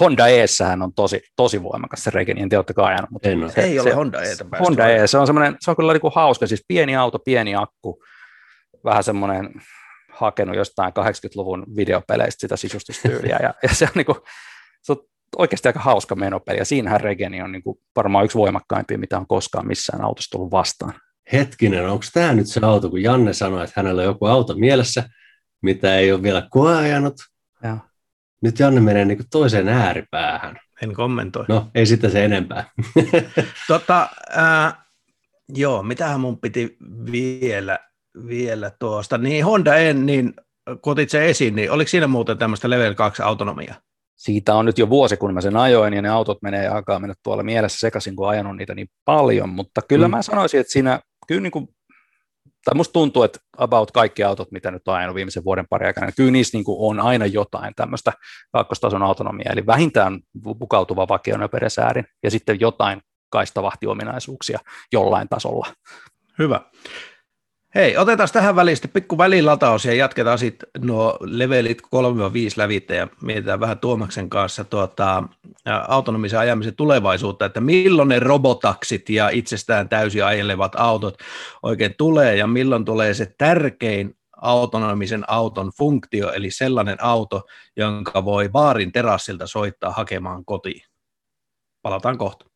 [0.00, 3.10] Honda Eessähän on tosi, tosi voimakas se regeni, en tiedä, oletteko ajanut.
[3.10, 5.76] Mutta en se, ei se, ole Honda Eetä Honda E, se on, semmoinen, se on
[5.76, 8.02] kyllä niin kuin hauska, siis pieni auto, pieni akku,
[8.84, 9.50] vähän semmoinen
[10.14, 14.18] hakenut jostain 80-luvun videopeleistä sitä sisustustyyliä, ja, ja se on, niin kuin,
[14.82, 14.98] se on
[15.36, 19.26] oikeasti aika hauska menopeli, ja siinähän Regeni on niin kuin varmaan yksi voimakkaimpia, mitä on
[19.26, 20.94] koskaan missään autossa tullut vastaan.
[21.32, 25.08] Hetkinen, onko tämä nyt se auto, kun Janne sanoi, että hänellä on joku auto mielessä,
[25.62, 27.14] mitä ei ole vielä koeajanut.
[27.62, 27.78] Ja.
[28.42, 30.58] Nyt Janne menee niin kuin toiseen ääripäähän.
[30.82, 31.44] En kommentoi.
[31.48, 32.64] No, ei sitä se enempää.
[33.68, 34.74] tota, äh,
[35.48, 36.76] joo, mitähän mun piti
[37.12, 37.78] vielä
[38.26, 39.18] vielä tuosta.
[39.18, 40.34] Niin Honda en, niin
[40.80, 43.74] kotit se esiin, niin oliko siinä muuten tämmöistä level 2 autonomiaa?
[44.16, 47.14] Siitä on nyt jo vuosi, kun mä sen ajoin, ja ne autot menee alkaa mennä
[47.22, 50.10] tuolla mielessä sekaisin, kun ajanut niitä niin paljon, mutta kyllä mm.
[50.10, 51.68] mä sanoisin, että siinä, kyllä niin kuin,
[52.64, 56.06] tai musta tuntuu, että about kaikki autot, mitä nyt on ajanut viimeisen vuoden pari aikana,
[56.06, 58.12] niin kyllä niissä niin kuin on aina jotain tämmöistä
[58.52, 60.20] kakkostason autonomiaa, eli vähintään
[60.58, 64.58] pukautuva vakionöperesäärin, ja sitten jotain kaistavahti-ominaisuuksia
[64.92, 65.66] jollain tasolla.
[66.38, 66.60] Hyvä.
[67.74, 71.84] Hei, otetaan tähän väliin sitten pikku välilataus ja jatketaan sitten nuo levelit 3-5
[72.56, 75.22] lävittä ja mietitään vähän Tuomaksen kanssa tuota,
[75.88, 81.14] autonomisen ajamisen tulevaisuutta, että milloin ne robotaksit ja itsestään täysin ajelevat autot
[81.62, 87.42] oikein tulee ja milloin tulee se tärkein autonomisen auton funktio, eli sellainen auto,
[87.76, 90.82] jonka voi baarin terassilta soittaa hakemaan kotiin.
[91.82, 92.46] Palataan kohta.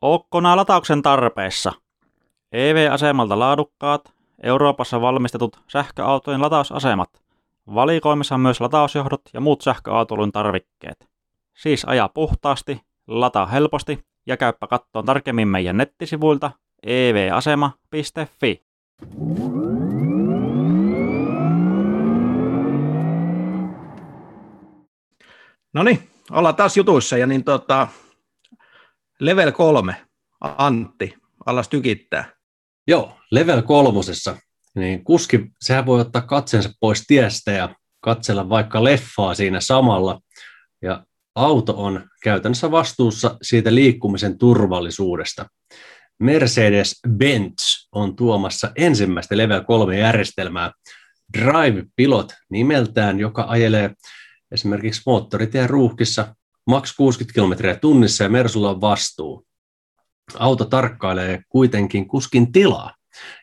[0.00, 1.72] Ookkona latauksen tarpeessa.
[2.52, 7.22] EV-asemalta laadukkaat, Euroopassa valmistetut sähköautojen latausasemat.
[7.74, 11.08] Valikoimissa on myös latausjohdot ja muut sähköautoilun tarvikkeet.
[11.56, 16.50] Siis aja puhtaasti, lataa helposti ja käyppä kattoon tarkemmin meidän nettisivuilta
[16.86, 18.62] evasema.fi.
[25.74, 27.88] No niin, ollaan taas jutuissa ja niin tota,
[29.20, 29.96] Level 3,
[30.40, 31.14] Antti,
[31.46, 32.32] alas tykittää.
[32.86, 34.36] Joo, level kolmosessa,
[34.74, 40.20] niin kuski, sehän voi ottaa katsensa pois tiestä ja katsella vaikka leffaa siinä samalla.
[40.82, 41.04] Ja
[41.34, 45.46] auto on käytännössä vastuussa siitä liikkumisen turvallisuudesta.
[46.22, 50.72] Mercedes-Benz on tuomassa ensimmäistä Level 3 järjestelmää
[51.38, 53.94] Drive Pilot nimeltään, joka ajelee
[54.52, 56.34] esimerkiksi moottoritien ruuhkissa
[56.70, 59.46] maks 60 kilometriä tunnissa ja Mersulla on vastuu.
[60.38, 62.94] Auto tarkkailee kuitenkin kuskin tilaa.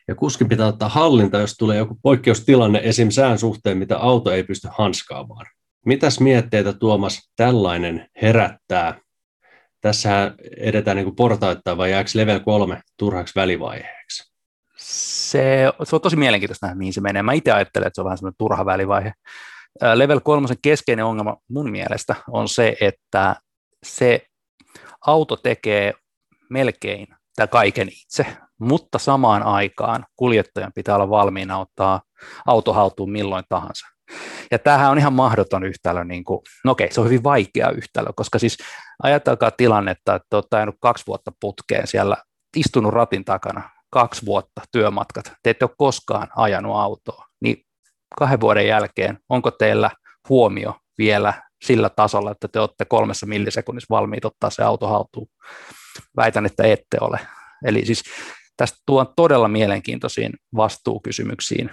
[0.08, 3.10] Ja kuskin pitää ottaa hallinta, jos tulee joku poikkeustilanne esim.
[3.10, 5.46] sään suhteen, mitä auto ei pysty hanskaamaan.
[5.86, 9.00] Mitäs mietteitä Tuomas tällainen herättää?
[9.80, 14.32] Tässä edetään niin portaittaa vai jääkö level 3 turhaksi välivaiheeksi?
[14.76, 17.22] Se, se on tosi mielenkiintoista nähdä, mihin se menee.
[17.22, 19.12] Mä itse ajattelen, että se on vähän semmoinen turha välivaihe.
[19.94, 23.36] Level 3 keskeinen ongelma mun mielestä on se, että
[23.82, 24.26] se
[25.06, 25.94] auto tekee
[26.50, 28.26] melkein tämä kaiken itse,
[28.60, 32.02] mutta samaan aikaan kuljettajan pitää olla valmiina ottaa
[32.46, 33.86] auto haltuun milloin tahansa.
[34.50, 38.12] Ja tämähän on ihan mahdoton yhtälö, niin kuin, no okei, se on hyvin vaikea yhtälö,
[38.16, 38.56] koska siis
[39.02, 42.16] ajatelkaa tilannetta, että olette ajanut kaksi vuotta putkeen siellä,
[42.56, 47.64] istunut ratin takana, kaksi vuotta työmatkat, te ette ole koskaan ajanut autoa, niin
[48.18, 49.90] kahden vuoden jälkeen, onko teillä
[50.28, 55.28] huomio vielä sillä tasolla, että te olette kolmessa millisekunnissa valmiit ottaa se auto haltuun.
[56.16, 57.20] Väitän, että ette ole.
[57.64, 58.02] Eli siis
[58.56, 61.70] tästä tuon todella mielenkiintoisiin vastuukysymyksiin.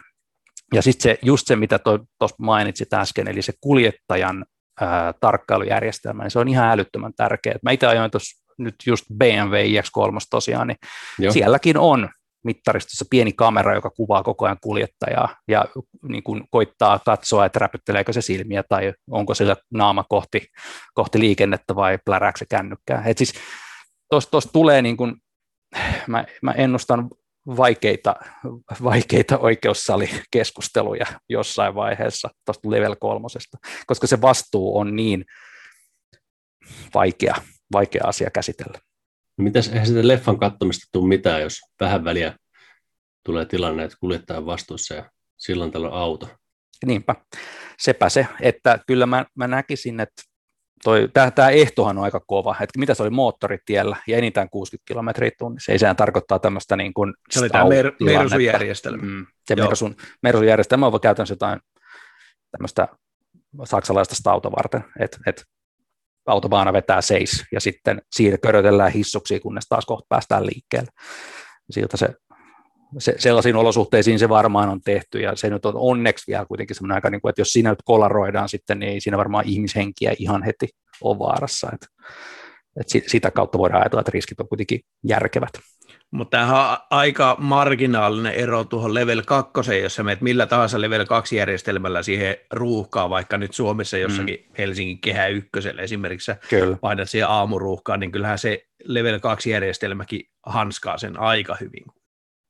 [0.74, 4.45] Ja sitten se, just se, mitä tuossa mainitsit äsken, eli se kuljettajan
[4.82, 7.56] ää, tarkkailujärjestelmä, niin se on ihan älyttömän tärkeä.
[7.63, 10.78] Mä itse ajoin tuossa nyt just BMW iX3 tosiaan, niin
[11.19, 11.34] Joo.
[11.34, 12.10] sielläkin on
[12.45, 15.65] mittaristossa pieni kamera, joka kuvaa koko ajan kuljettajaa ja
[16.08, 20.47] niin kuin koittaa katsoa, että räpytteleekö se silmiä tai onko sillä naama kohti,
[20.93, 23.03] kohti liikennettä vai plärääkö se kännykkää.
[23.05, 23.34] Et siis
[24.10, 25.15] tuosta tulee, niin kuin,
[26.08, 27.10] mä, mä ennustan
[27.47, 28.15] vaikeita,
[28.84, 35.25] vaikeita oikeussalikeskusteluja jossain vaiheessa tuosta level kolmosesta, koska se vastuu on niin
[36.93, 37.36] vaikea,
[37.71, 38.79] vaikea asia käsitellä.
[39.38, 42.38] No mitäs, eihän sitä leffan katsomista tule mitään, jos vähän väliä
[43.24, 46.30] tulee tilanne, että kuljettaja vastuussa ja silloin tällä on auto.
[46.86, 47.15] Niinpä,
[47.80, 50.24] sepä se, että kyllä mä, mä näkisin, että
[51.36, 55.71] tämä ehtohan on aika kova, että mitä se oli moottoritiellä ja enintään 60 kilometriä tunnissa,
[55.71, 59.04] ei sehän tarkoittaa tämmöistä niin kuin Se oli tämä mer- Mersu-järjestelmä.
[59.04, 61.60] Mm, se Mersun, Mersu-järjestelmä on käytännössä jotain
[62.52, 62.88] tämmöistä
[63.63, 65.45] saksalaista auto varten, että et
[66.26, 70.92] autobaana vetää seis ja sitten siitä körötellään hissuksi, kunnes taas kohta päästään liikkeelle.
[71.70, 72.10] Siltä se,
[73.00, 76.96] se, sellaisiin olosuhteisiin se varmaan on tehty ja se nyt on onneksi vielä kuitenkin semmoinen
[76.96, 80.44] aika, niin kuin, että jos siinä nyt kolaroidaan sitten, niin ei siinä varmaan ihmishenkiä ihan
[80.44, 80.68] heti
[81.02, 81.70] ole vaarassa.
[81.74, 81.88] Että,
[82.80, 85.52] että sitä kautta voidaan ajatella, että riskit on kuitenkin järkevät.
[86.15, 91.06] Mutta tämähän on aika marginaalinen ero tuohon level 2, jos sä menet millä tahansa level
[91.06, 94.54] 2 järjestelmällä siihen ruuhkaan, vaikka nyt Suomessa jossakin mm.
[94.58, 96.78] Helsingin kehä ykkösellä esimerkiksi Kyllä.
[96.82, 101.86] painat siihen aamuruuhkaan, niin kyllähän se level 2 järjestelmäkin hanskaa sen aika hyvin.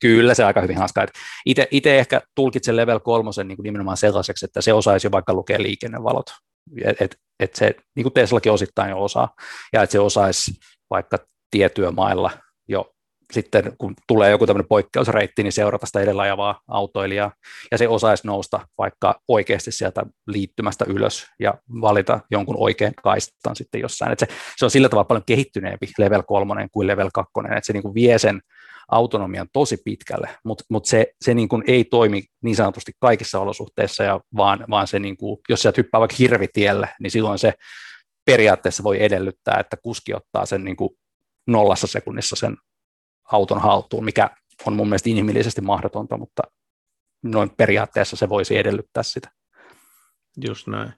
[0.02, 1.06] Kyllä se aika hyvin hanskaa.
[1.72, 5.62] Itse ehkä tulkitsen level 3 niin kuin nimenomaan sellaiseksi, että se osaisi jo vaikka lukea
[5.62, 6.26] liikennevalot.
[6.84, 9.34] Et, et, et se, niin kuin Teslakin osittain jo osaa,
[9.74, 10.52] ja että se osaisi
[10.90, 11.18] vaikka
[11.52, 12.32] tietyömailla
[12.68, 12.95] jo
[13.32, 17.32] sitten kun tulee joku tämmöinen poikkeusreitti, niin seurata sitä edellä ajavaa autoilijaa,
[17.72, 23.82] ja se osaisi nousta vaikka oikeasti sieltä liittymästä ylös ja valita jonkun oikean kaistan sitten
[23.82, 24.12] jossain.
[24.12, 27.74] Et se, se on sillä tavalla paljon kehittyneempi level 3 kuin level 2, että se
[27.74, 28.42] niin kuin vie sen
[28.92, 34.04] autonomian tosi pitkälle, mutta mut se, se niin kuin ei toimi niin sanotusti kaikissa olosuhteissa,
[34.04, 37.54] ja vaan, vaan se, niin kuin, jos sieltä hyppää vaikka hirvitielle, niin silloin se
[38.26, 40.90] periaatteessa voi edellyttää, että kuski ottaa sen niin kuin
[41.48, 42.58] nollassa sekunnissa sen
[43.32, 44.30] auton haltuun, mikä
[44.66, 46.44] on mun mielestä inhimillisesti mahdotonta, mutta
[47.24, 49.32] noin periaatteessa se voisi edellyttää sitä.
[50.46, 50.94] Just näin.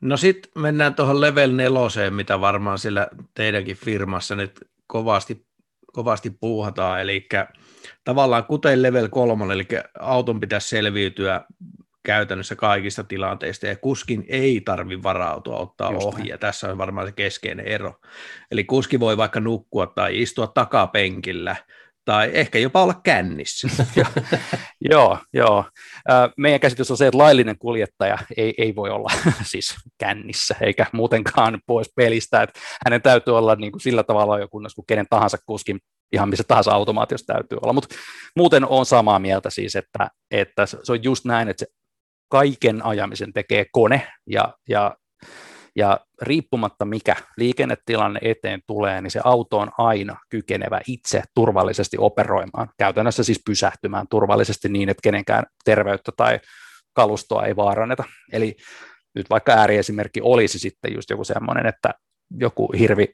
[0.00, 5.46] No sitten mennään tuohon level neloseen, mitä varmaan sillä teidänkin firmassa nyt kovasti,
[5.92, 7.28] kovasti puuhataan, eli
[8.04, 9.66] tavallaan kuten level 3, eli
[10.00, 11.44] auton pitäisi selviytyä
[12.04, 17.06] käytännössä kaikista tilanteista, ja kuskin ei tarvi varautua ottaa Just ohi, ja tässä on varmaan
[17.06, 17.94] se keskeinen ero.
[18.50, 21.56] Eli kuski voi vaikka nukkua tai istua takapenkillä,
[22.04, 23.68] tai ehkä jopa olla kännissä.
[24.90, 25.64] joo, joo.
[26.36, 29.10] Meidän käsitys on se, että laillinen kuljettaja ei, ei voi olla
[29.42, 34.48] siis kännissä, eikä muutenkaan pois pelistä, että hänen täytyy olla niin kuin sillä tavalla jo
[34.48, 35.80] kunnes kuin kenen tahansa kuskin
[36.12, 37.94] ihan missä tahansa automaatiossa täytyy olla, mutta
[38.36, 41.72] muuten on samaa mieltä siis, että, että se on just näin, että se
[42.28, 44.96] kaiken ajamisen tekee kone ja, ja,
[45.76, 52.68] ja riippumatta mikä liikennetilanne eteen tulee, niin se auto on aina kykenevä itse turvallisesti operoimaan,
[52.78, 56.40] käytännössä siis pysähtymään turvallisesti niin, että kenenkään terveyttä tai
[56.94, 58.04] kalustoa ei vaaranneta.
[58.32, 58.56] Eli
[59.14, 61.90] nyt vaikka ääriesimerkki olisi sitten just joku semmoinen, että
[62.40, 63.08] joku hirvi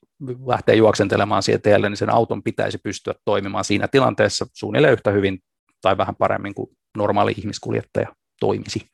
[0.46, 5.38] lähtee juoksentelemaan siihen tielle, niin sen auton pitäisi pystyä toimimaan siinä tilanteessa suunnilleen yhtä hyvin
[5.82, 8.08] tai vähän paremmin kuin normaali ihmiskuljettaja
[8.40, 8.90] toimisi.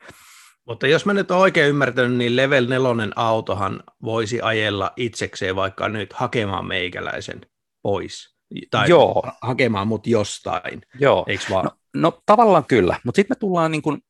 [0.66, 5.88] Mutta jos mä nyt olen oikein ymmärtänyt, niin Level 4 autohan voisi ajella itsekseen vaikka
[5.88, 7.40] nyt hakemaan meikäläisen
[7.82, 8.36] pois.
[8.70, 9.32] Tai Joo.
[9.42, 11.24] hakemaan mut jostain, Joo.
[11.28, 11.64] eikö vaan?
[11.64, 14.00] No, no tavallaan kyllä, mutta sitten me tullaan niin kuin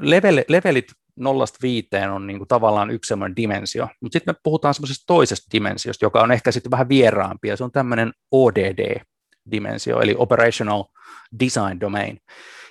[0.00, 4.74] level, levelit nollasta viiteen on niin kuin tavallaan yksi semmoinen dimensio, mutta sitten me puhutaan
[4.74, 10.14] semmoisesta toisesta dimensiosta, joka on ehkä sitten vähän vieraampi, ja se on tämmöinen ODD-dimensio, eli
[10.18, 10.84] Operational
[11.40, 12.20] Design Domain.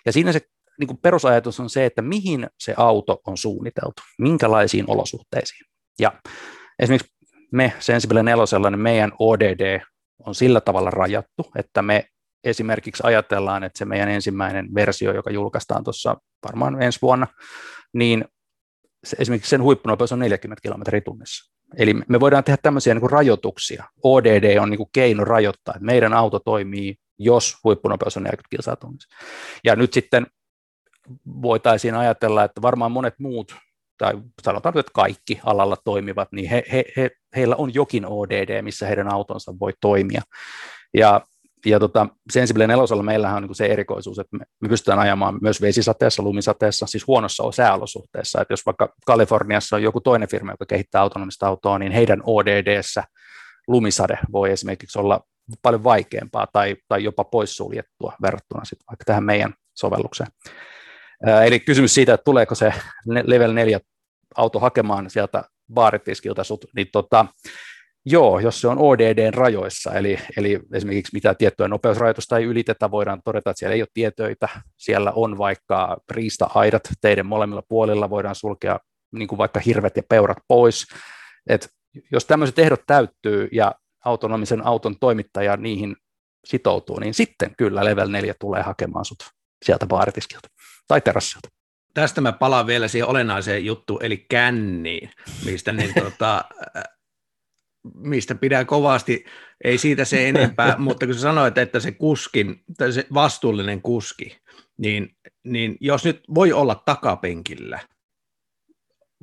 [0.05, 0.41] Ja siinä se
[0.79, 5.61] niin kuin perusajatus on se, että mihin se auto on suunniteltu, minkälaisiin olosuhteisiin.
[5.99, 6.11] Ja
[6.79, 7.15] esimerkiksi
[7.51, 9.81] me Sensible 4, niin meidän ODD
[10.25, 12.05] on sillä tavalla rajattu, että me
[12.43, 17.27] esimerkiksi ajatellaan, että se meidän ensimmäinen versio, joka julkaistaan tuossa varmaan ensi vuonna,
[17.93, 18.25] niin
[19.03, 21.55] se, esimerkiksi sen huippunopeus on 40 kilometriä tunnissa.
[21.77, 23.83] Eli me voidaan tehdä tämmöisiä niin kuin rajoituksia.
[24.03, 28.75] ODD on niin kuin keino rajoittaa, että meidän auto toimii, jos huippunopeus on 40 kilsaa
[28.75, 29.15] tunnissa.
[29.63, 30.27] Ja nyt sitten
[31.41, 33.55] voitaisiin ajatella, että varmaan monet muut
[33.97, 34.13] tai
[34.43, 39.13] sanotaan, että kaikki alalla toimivat, niin he, he, he, heillä on jokin ODD, missä heidän
[39.13, 40.21] autonsa voi toimia.
[40.93, 41.21] Ja,
[41.65, 46.23] ja tota, Sensible 4 meillähän on niin se erikoisuus, että me, pystytään ajamaan myös vesisateessa,
[46.23, 48.41] lumisateessa, siis huonossa sääolosuhteessa.
[48.41, 53.03] Että jos vaikka Kaliforniassa on joku toinen firma, joka kehittää autonomista autoa, niin heidän ODDssä
[53.67, 55.21] lumisade voi esimerkiksi olla
[55.61, 60.29] paljon vaikeampaa tai, tai jopa poissuljettua verrattuna sitten vaikka tähän meidän sovellukseen.
[61.45, 62.73] Eli kysymys siitä, että tuleeko se
[63.05, 63.79] level 4
[64.35, 67.25] auto hakemaan sieltä baaritiskiltä sut, niin tota,
[68.05, 73.21] joo, jos se on ODDn rajoissa, eli, eli esimerkiksi mitä tiettyä nopeusrajoitusta ei ylitetä, voidaan
[73.25, 78.79] todeta, että siellä ei ole tietöitä, siellä on vaikka riista-aidat teidän molemmilla puolilla, voidaan sulkea
[79.11, 80.85] niin kuin vaikka hirvet ja peurat pois,
[81.49, 81.69] Et
[82.11, 83.75] jos tämmöiset ehdot täyttyy ja
[84.05, 85.95] autonomisen auton toimittaja niihin
[86.45, 89.17] sitoutuu, niin sitten kyllä level 4 tulee hakemaan sut
[89.65, 90.47] sieltä baaritiskiltä
[90.87, 91.49] tai terassilta.
[91.93, 95.09] Tästä mä palaan vielä siihen olennaiseen juttuun, eli känniin,
[95.45, 96.43] mistä, niin, tota,
[97.93, 99.25] mistä pidän kovasti,
[99.63, 104.37] ei siitä se enempää, mutta kun sä sanoit, että se kuskin, tai se vastuullinen kuski,
[104.77, 107.79] niin, niin jos nyt voi olla takapenkillä,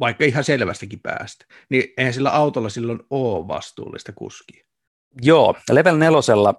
[0.01, 4.65] vaikka ihan selvästäkin päästä, niin eihän sillä autolla silloin ole vastuullista kuskia.
[5.23, 6.55] Joo, level nelosella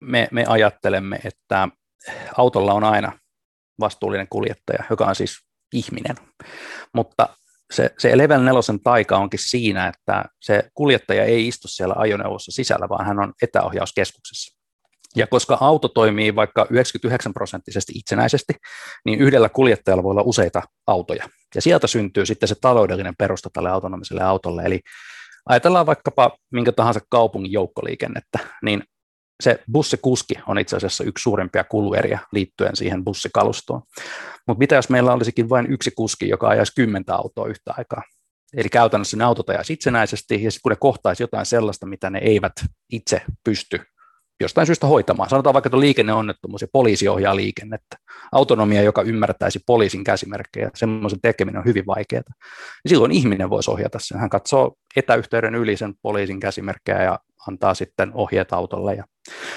[0.00, 1.68] me, me ajattelemme, että
[2.36, 3.12] autolla on aina
[3.80, 5.38] vastuullinen kuljettaja, joka on siis
[5.72, 6.16] ihminen.
[6.94, 7.28] Mutta
[7.72, 12.88] se, se level 4 taika onkin siinä, että se kuljettaja ei istu siellä ajoneuvossa sisällä,
[12.88, 14.56] vaan hän on etäohjauskeskuksessa.
[15.16, 18.52] Ja koska auto toimii vaikka 99 prosenttisesti itsenäisesti,
[19.04, 21.28] niin yhdellä kuljettajalla voi olla useita autoja.
[21.54, 24.62] Ja sieltä syntyy sitten se taloudellinen perusta tälle autonomiselle autolle.
[24.62, 24.80] Eli
[25.48, 28.82] ajatellaan vaikkapa minkä tahansa kaupungin joukkoliikennettä, niin
[29.42, 33.82] se bussikuski on itse asiassa yksi suurimpia kulueriä liittyen siihen bussikalustoon.
[34.46, 38.02] Mutta mitä jos meillä olisikin vain yksi kuski, joka ajaisi kymmentä autoa yhtä aikaa?
[38.56, 42.18] Eli käytännössä ne autot ajaisi itsenäisesti, ja sitten kun ne kohtaisi jotain sellaista, mitä ne
[42.18, 42.52] eivät
[42.92, 43.80] itse pysty
[44.40, 45.28] jostain syystä hoitamaan.
[45.28, 47.96] Sanotaan vaikka, että liikenneonnettomuus ja poliisi ohjaa liikennettä.
[48.32, 52.22] Autonomia, joka ymmärtäisi poliisin käsimerkkejä, semmoisen tekeminen on hyvin vaikeaa.
[52.84, 54.18] Ja silloin ihminen voisi ohjata sen.
[54.18, 57.18] Hän katsoo etäyhteyden yli sen poliisin käsimerkkejä ja
[57.48, 59.04] antaa sitten ohjeet autolle ja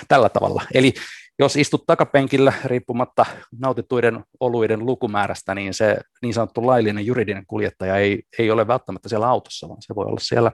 [0.08, 0.64] tällä tavalla.
[0.74, 0.94] Eli
[1.40, 3.26] jos istut takapenkillä riippumatta
[3.60, 9.28] nautittuiden oluiden lukumäärästä, niin se niin sanottu laillinen juridinen kuljettaja ei, ei ole välttämättä siellä
[9.28, 10.52] autossa, vaan se voi olla siellä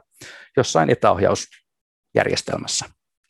[0.57, 2.85] jossain etäohjausjärjestelmässä,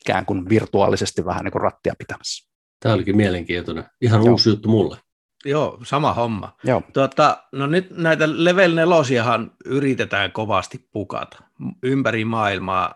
[0.06, 2.50] ikään kuin virtuaalisesti vähän niin kuin rattia pitämässä.
[2.80, 3.84] Tämä olikin mielenkiintoinen.
[4.00, 4.32] Ihan Joo.
[4.32, 4.96] uusi juttu mulle.
[5.44, 6.56] Joo, sama homma.
[6.64, 6.82] Joo.
[6.92, 11.38] Tuota, no nyt näitä level nelosiahan yritetään kovasti pukata
[11.82, 12.94] ympäri maailmaa.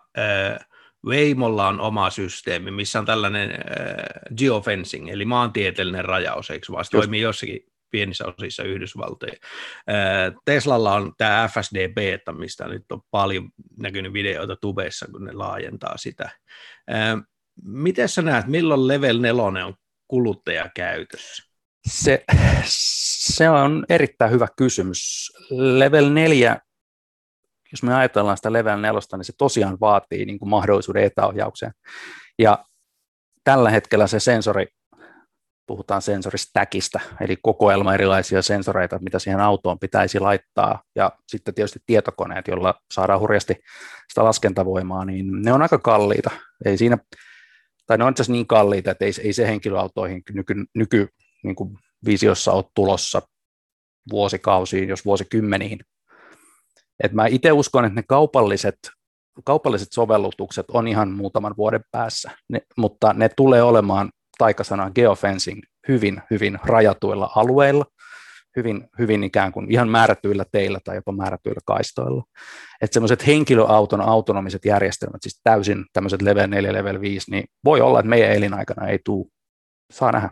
[1.09, 3.57] Veimolla on oma systeemi, missä on tällainen äh,
[4.37, 9.33] geofencing, eli maantieteellinen rajaus, eikö vaan se toimii jossakin pienissä osissa Yhdysvaltoja.
[10.45, 15.97] Teslalla on tämä FSD Beta, mistä nyt on paljon näkynyt videoita tubeissa, kun ne laajentaa
[15.97, 16.31] sitä.
[17.63, 19.75] Miten sä näet, milloin level 4 on
[20.09, 21.43] kuluttajakäytössä?
[21.89, 22.25] Se,
[22.67, 25.33] se on erittäin hyvä kysymys.
[25.51, 26.61] Level 4
[27.73, 31.73] jos me ajatellaan sitä level 4, niin se tosiaan vaatii niin kuin mahdollisuuden etäohjaukseen.
[32.39, 32.65] Ja
[33.45, 34.67] tällä hetkellä se sensori,
[35.71, 42.49] puhutaan sensoristäkistä, eli kokoelma erilaisia sensoreita, mitä siihen autoon pitäisi laittaa, ja sitten tietysti tietokoneet,
[42.49, 43.55] joilla saadaan hurjasti
[44.09, 46.31] sitä laskentavoimaa, niin ne on aika kalliita.
[46.65, 46.99] Ei siinä,
[47.87, 51.09] tai ne on itse niin kalliita, että ei, ei se henkilöautoihin nyky, nyky
[51.45, 53.23] niin kuin visiossa ole tulossa
[54.11, 55.79] vuosikausiin, jos vuosikymmeniin.
[57.05, 58.79] Et mä itse uskon, että ne kaupalliset,
[59.45, 66.23] kaupalliset sovellutukset on ihan muutaman vuoden päässä, ne, mutta ne tulee olemaan taikasana geofencing hyvin,
[66.31, 67.85] hyvin rajatuilla alueilla,
[68.57, 72.25] hyvin, hyvin ikään kuin ihan määrätyillä teillä tai jopa määrätyillä kaistoilla.
[72.83, 78.01] Että semmoiset henkilöauton autonomiset järjestelmät, siis täysin tämmöiset level 4, level 5, niin voi olla,
[78.01, 79.27] että meidän elinaikana ei tule.
[79.93, 80.31] Saa nähdä.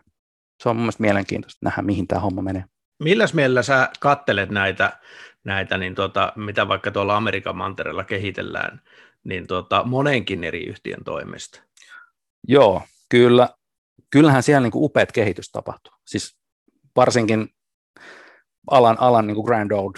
[0.62, 2.64] Se on mun mielestä mielenkiintoista nähdä, mihin tämä homma menee.
[3.02, 4.98] Milläs mielellä sä kattelet näitä
[5.44, 8.80] näitä, niin tota, mitä vaikka tuolla Amerikan mantereella kehitellään,
[9.24, 11.62] niin tota, monenkin eri yhtiön toimesta.
[12.48, 13.48] Joo, kyllä.
[14.10, 15.92] Kyllähän siellä niin kuin upeat kehitys tapahtuu.
[16.06, 16.38] Siis
[16.96, 17.48] varsinkin
[18.70, 19.92] alan, alan niin kuin Grand Old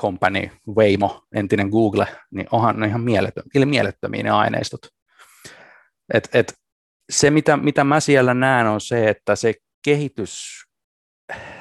[0.00, 4.80] Company, Waymo, entinen Google, niin onhan ne ihan mielettömiä, mielettömiä ne aineistot.
[6.14, 6.54] Et, et
[7.12, 9.54] se, mitä, mitä mä siellä näen, on se, että se
[9.84, 10.64] kehitys,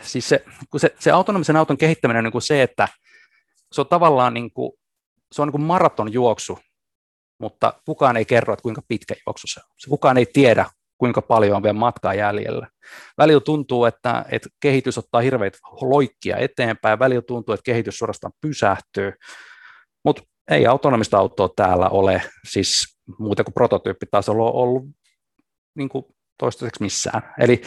[0.02, 2.88] siis se, kun se, se autonomisen auton kehittäminen on niin kuin se, että
[3.72, 4.72] se on tavallaan niin kuin,
[5.32, 6.60] se on niin kuin maratonjuoksu,
[7.40, 9.90] mutta kukaan ei kerro, että kuinka pitkä juoksu se on.
[9.90, 10.66] Kukaan ei tiedä,
[10.98, 12.68] kuinka paljon on vielä matkaa jäljellä.
[13.18, 19.14] Välillä tuntuu, että, että kehitys ottaa hirveitä loikkia eteenpäin, välillä tuntuu, että kehitys suorastaan pysähtyy,
[20.06, 24.84] mutta ei autonomista autoa täällä ole, siis muuten kuin prototyyppitasolla on ollut
[25.76, 26.06] niin kuin
[26.38, 27.34] toistaiseksi missään.
[27.40, 27.62] Eli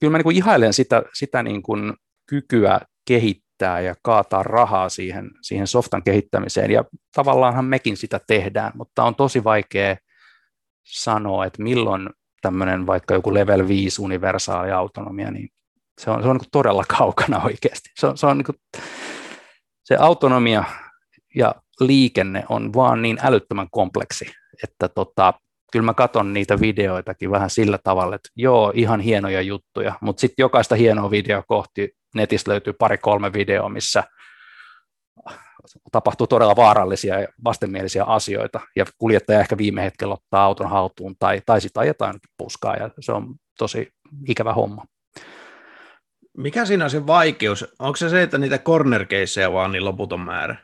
[0.00, 1.92] kyllä mä niin kuin ihailen sitä, sitä niin kuin
[2.26, 9.04] kykyä kehittää ja kaataa rahaa siihen, siihen softan kehittämiseen, ja tavallaanhan mekin sitä tehdään, mutta
[9.04, 9.96] on tosi vaikea
[10.84, 12.08] sanoa, että milloin
[12.42, 15.48] tämmöinen vaikka joku level 5 universaali autonomia, niin
[16.00, 17.90] se on, se on niin todella kaukana oikeasti.
[17.94, 18.56] Se on, se, on niin kuin,
[19.84, 20.64] se autonomia
[21.34, 24.32] ja liikenne on vaan niin älyttömän kompleksi,
[24.62, 25.34] että tota,
[25.72, 30.42] kyllä mä katson niitä videoitakin vähän sillä tavalla, että joo, ihan hienoja juttuja, mutta sitten
[30.42, 34.04] jokaista hienoa videoa kohti netistä löytyy pari-kolme videoa, missä
[35.92, 41.42] tapahtuu todella vaarallisia ja vastenmielisiä asioita, ja kuljettaja ehkä viime hetkellä ottaa auton haltuun, tai,
[41.46, 43.88] tai sitten ajetaan puskaa, ja se on tosi
[44.28, 44.84] ikävä homma.
[46.36, 47.74] Mikä siinä on se vaikeus?
[47.78, 49.06] Onko se se, että niitä corner
[49.52, 50.56] vaan niin loputon määrä?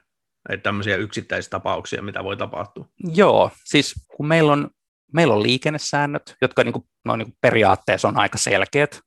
[0.48, 2.86] Että tämmöisiä yksittäistapauksia, mitä voi tapahtua?
[3.14, 4.70] Joo, siis kun meillä on,
[5.12, 9.00] meillä on liikennesäännöt, jotka niin kuin, no niin kuin periaatteessa on aika selkeät,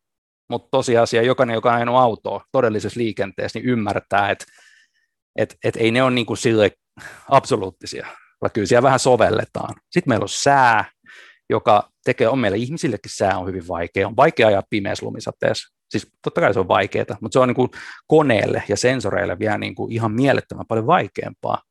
[0.49, 4.45] mutta tosiasia jokainen, joka on ajanut autoa todellisessa liikenteessä, niin ymmärtää, että
[5.36, 6.71] et, et ei ne ole niin kuin sille
[7.29, 8.07] absoluuttisia,
[8.41, 9.75] vaan kyllä siellä vähän sovelletaan.
[9.91, 10.86] Sitten meillä on sää,
[11.49, 16.07] joka tekee, on meillä ihmisillekin sää on hyvin vaikea, on vaikea ajaa pimeässä lumisateessa, siis
[16.21, 17.69] totta kai se on vaikeaa, mutta se on niin kuin
[18.07, 21.61] koneelle ja sensoreille vielä niin kuin ihan mielettömän paljon vaikeampaa.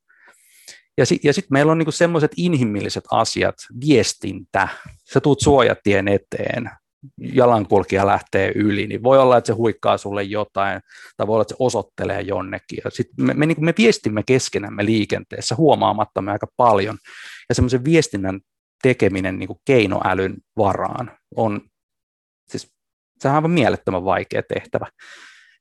[0.98, 3.54] Ja sitten sit meillä on niin semmoiset inhimilliset asiat,
[3.86, 4.68] viestintä,
[5.12, 6.70] sä tuut suojatien eteen,
[7.18, 10.80] jalankulkija lähtee yli, niin voi olla, että se huikkaa sulle jotain,
[11.16, 12.78] tai voi olla, että se osoittelee jonnekin.
[12.84, 16.98] Ja sit me, me, niin me viestimme keskenämme liikenteessä huomaamattamme aika paljon,
[17.48, 18.40] ja semmoisen viestinnän
[18.82, 21.60] tekeminen niin kuin keinoälyn varaan on,
[22.48, 22.72] siis
[23.18, 24.86] se on aivan mielettömän vaikea tehtävä.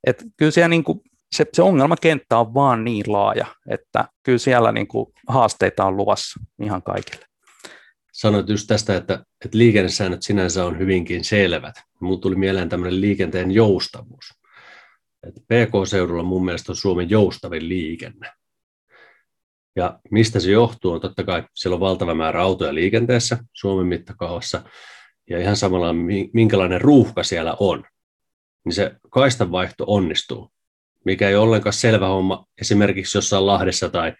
[0.07, 0.99] Et kyllä siellä niin kuin,
[1.35, 6.39] se, se ongelmakenttä on vaan niin laaja, että kyllä siellä niin kuin haasteita on luvassa
[6.61, 7.30] ihan kaikille
[8.11, 11.75] sanoit just tästä, että, että liikennesäännöt sinänsä on hyvinkin selvät.
[11.99, 14.25] Mulla tuli mieleen tämmöinen liikenteen joustavuus.
[15.27, 18.31] Että PK-seudulla mun mielestä on Suomen joustavin liikenne.
[19.75, 24.63] Ja mistä se johtuu, on totta kai siellä on valtava määrä autoja liikenteessä Suomen mittakaavassa,
[25.29, 25.93] ja ihan samalla
[26.33, 27.83] minkälainen ruuhka siellä on,
[28.65, 30.51] niin se kaistanvaihto onnistuu,
[31.05, 34.13] mikä ei ole ollenkaan selvä homma esimerkiksi jossain Lahdessa tai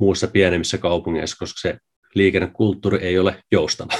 [0.00, 1.78] muussa pienemmissä kaupungeissa, koska se
[2.14, 3.92] liikennekulttuuri ei ole joustava.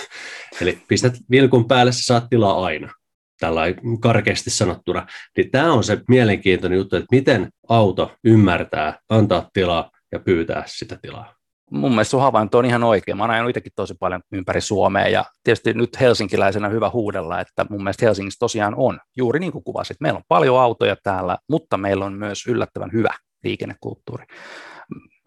[0.60, 2.92] Eli pistät vilkun päälle, sä saat tilaa aina,
[3.40, 3.62] tällä
[4.00, 5.06] karkeasti sanottuna.
[5.36, 10.98] Niin tämä on se mielenkiintoinen juttu, että miten auto ymmärtää antaa tilaa ja pyytää sitä
[11.02, 11.34] tilaa.
[11.70, 13.16] Mun mielestä sun havainto on ihan oikein.
[13.16, 17.66] Mä oon ajanut itsekin tosi paljon ympäri Suomea ja tietysti nyt helsinkiläisenä hyvä huudella, että
[17.70, 19.96] mun mielestä Helsingissä tosiaan on juuri niin kuin kuvasit.
[20.00, 23.10] Meillä on paljon autoja täällä, mutta meillä on myös yllättävän hyvä
[23.44, 24.24] liikennekulttuuri.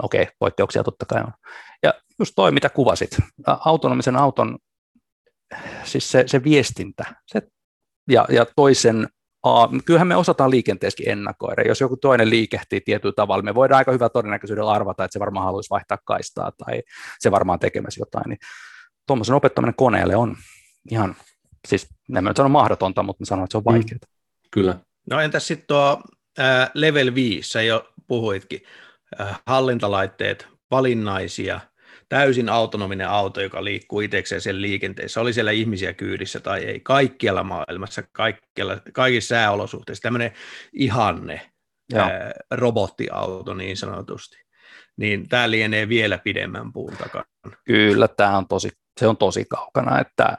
[0.03, 1.31] Okei, poikkeuksia totta kai on.
[1.83, 4.57] Ja just toi, mitä kuvasit, autonomisen auton,
[5.83, 7.41] siis se, se viestintä, se,
[8.09, 9.07] ja, ja toisen
[9.43, 11.61] A, kyllähän me osataan liikenteessäkin ennakoida.
[11.61, 15.45] Jos joku toinen liikehtii tietyllä tavalla, me voidaan aika hyvä todennäköisyydellä arvata, että se varmaan
[15.45, 16.83] haluaisi vaihtaa kaistaa tai
[17.19, 18.29] se varmaan tekemässä jotain.
[18.29, 18.39] Niin
[19.07, 20.35] tuommoisen opettaminen koneelle on
[20.91, 21.15] ihan,
[21.67, 21.87] siis
[22.17, 23.99] en mä sano mahdotonta, mutta mä sanon, että se on vaikeaa.
[24.01, 24.79] Mm, kyllä.
[25.09, 26.01] No entäs sitten tuo
[26.39, 28.61] äh, level 5, sä jo puhuitkin,
[29.21, 31.59] äh, hallintalaitteet, valinnaisia–
[32.09, 37.43] täysin autonominen auto, joka liikkuu itsekseen sen liikenteessä, oli siellä ihmisiä kyydissä tai ei, kaikkialla
[37.43, 40.31] maailmassa, kaikkialla, kaikissa sääolosuhteissa, tämmöinen
[40.73, 41.51] ihanne
[41.95, 44.37] ää, robottiauto niin sanotusti,
[44.97, 47.25] niin tämä lienee vielä pidemmän puun takana.
[47.65, 50.37] Kyllä, tämä on tosi, se on tosi kaukana, että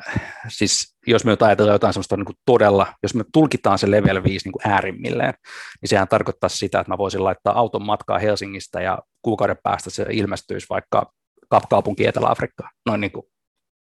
[0.48, 4.46] siis jos me ajatellaan jotain sellaista niin kuin todella, jos me tulkitaan se level 5
[4.46, 5.34] niin kuin äärimmilleen,
[5.80, 10.06] niin sehän tarkoittaa sitä, että mä voisin laittaa auton matkaa Helsingistä ja kuukauden päästä se
[10.10, 11.12] ilmestyisi vaikka
[11.49, 13.26] kapkaupunki Etelä-Afrikkaan, noin niin kuin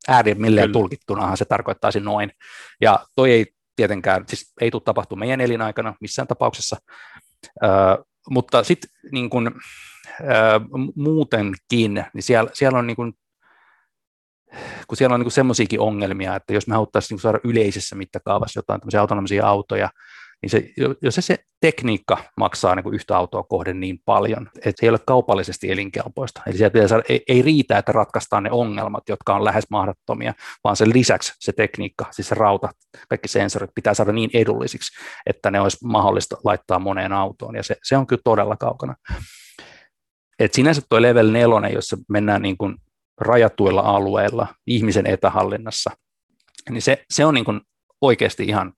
[0.09, 2.33] äärimmilleen tulkittunahan se tarkoittaisi noin.
[2.81, 3.47] Ja toi ei
[3.77, 6.77] tietenkään, siis ei tule tapahtumaan meidän elinaikana missään tapauksessa,
[7.65, 7.69] ö,
[8.31, 9.51] mutta sitten niin kuin,
[10.97, 13.13] muutenkin, niin siellä, siellä on niin kuin,
[14.89, 18.81] kun siellä on niin semmoisiakin ongelmia, että jos me haluttaisiin niin saada yleisessä mittakaavassa jotain
[19.01, 19.91] autonomisia autoja,
[20.43, 20.71] niin se,
[21.03, 24.91] jos se, se tekniikka maksaa niin kuin yhtä autoa kohden niin paljon, että se ei
[24.91, 26.43] ole kaupallisesti elinkelpoista.
[26.47, 30.35] Eli sieltä saada, ei, ei riitä, että ratkaistaan ne ongelmat, jotka on lähes mahdottomia,
[30.65, 32.69] vaan sen lisäksi se tekniikka, siis se rauta,
[33.09, 37.77] kaikki sensorit pitää saada niin edullisiksi, että ne olisi mahdollista laittaa moneen autoon, ja se,
[37.83, 38.95] se on kyllä todella kaukana.
[40.39, 42.77] Et sinänsä tuo level 4, jossa mennään niin kuin
[43.21, 45.91] rajatuilla alueilla ihmisen etähallinnassa,
[46.71, 47.61] niin se, se on niin kuin
[48.01, 48.73] oikeasti ihan,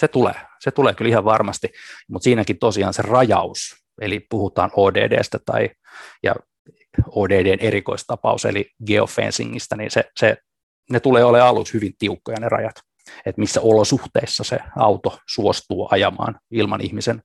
[0.00, 1.68] se tulee, se tulee kyllä ihan varmasti,
[2.08, 5.70] mutta siinäkin tosiaan se rajaus, eli puhutaan ODDstä tai,
[6.22, 6.34] ja
[7.06, 10.36] ODDn erikoistapaus, eli geofencingistä, niin se, se,
[10.90, 12.74] ne tulee olemaan aluksi hyvin tiukkoja ne rajat,
[13.26, 17.22] että missä olosuhteissa se auto suostuu ajamaan ilman ihmisen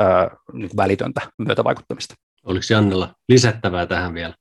[0.00, 0.04] ö,
[0.52, 2.14] niin välitöntä myötävaikuttamista.
[2.44, 4.34] Oliko Jannella lisättävää tähän vielä?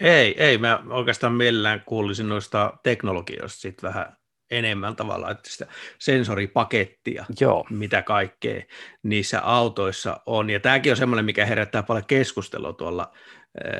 [0.00, 0.58] Ei, ei.
[0.58, 4.16] Mä oikeastaan mielellään kuulisin noista teknologioista sit vähän
[4.50, 5.66] enemmän tavallaan, että sitä
[5.98, 7.66] sensoripakettia, Joo.
[7.70, 8.62] mitä kaikkea
[9.02, 10.50] niissä autoissa on.
[10.50, 13.12] Ja tämäkin on semmoinen, mikä herättää paljon keskustelua tuolla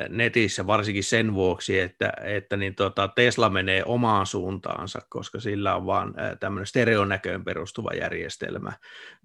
[0.09, 5.85] netissä, varsinkin sen vuoksi, että, että niin tota Tesla menee omaan suuntaansa, koska sillä on
[5.85, 8.71] vaan tämmöinen stereonäköön perustuva järjestelmä.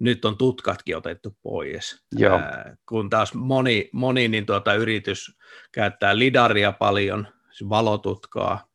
[0.00, 2.40] Nyt on tutkatkin otettu pois, Joo.
[2.88, 5.38] kun taas moni, moni niin tuota, yritys
[5.74, 8.66] käyttää lidaria paljon, siis valotutkaa,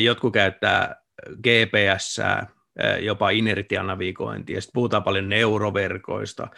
[0.00, 1.02] jotkut käyttää
[1.42, 2.20] GPS,
[3.00, 6.48] jopa inertianavigointia, sitten puhutaan paljon neuroverkoista,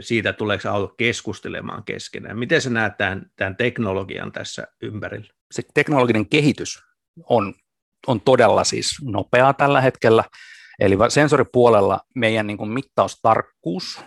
[0.00, 2.38] siitä tuleeko auto keskustelemaan keskenään.
[2.38, 5.28] Miten sä näet tämän, tämän teknologian tässä ympärillä?
[5.50, 6.82] Se teknologinen kehitys
[7.28, 7.54] on,
[8.06, 10.24] on todella siis nopeaa tällä hetkellä,
[10.80, 14.00] eli sensoripuolella meidän niin kuin mittaustarkkuus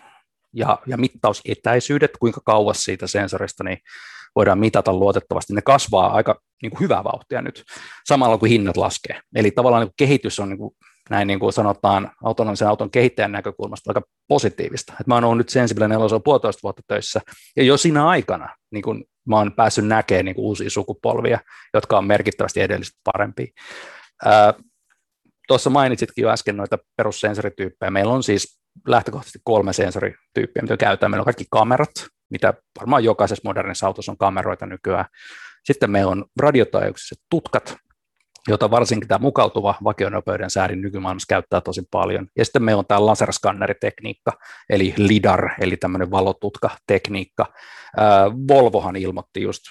[0.53, 3.77] ja, ja mittausetäisyydet, kuinka kauas siitä sensorista, niin
[4.35, 5.53] voidaan mitata luotettavasti.
[5.53, 7.63] Ne kasvaa aika niin kuin hyvää vauhtia nyt,
[8.05, 9.19] samalla kun hinnat laskee.
[9.35, 10.75] Eli tavallaan niin kuin kehitys on niin kuin
[11.09, 14.93] näin niin kuin sanotaan autonomisen auton kehittäjän näkökulmasta aika positiivista.
[15.01, 17.21] Et mä oon ollut nyt Sensible 4 puolitoista vuotta töissä,
[17.55, 21.39] ja jo siinä aikana niin kuin mä oon päässyt näkemään niin kuin uusia sukupolvia,
[21.73, 23.47] jotka on merkittävästi edellistä parempia.
[25.47, 27.91] Tuossa mainitsitkin jo äsken noita perussensorityyppejä.
[27.91, 31.11] Meillä on siis lähtökohtaisesti kolme sensorityyppiä, mitä käytetään.
[31.11, 31.91] Meillä on kaikki kamerat,
[32.29, 35.05] mitä varmaan jokaisessa modernissa autossa on kameroita nykyään.
[35.65, 37.75] Sitten meillä on radiotaajuuksiset tutkat,
[38.47, 42.27] jota varsinkin tämä mukautuva vakionopeuden säädin nykymaailmassa käyttää tosi paljon.
[42.37, 44.31] Ja sitten meillä on tämä laserskanneritekniikka,
[44.69, 47.45] eli LIDAR, eli tämmöinen valotutka-tekniikka.
[48.47, 49.61] Volvohan ilmoitti just,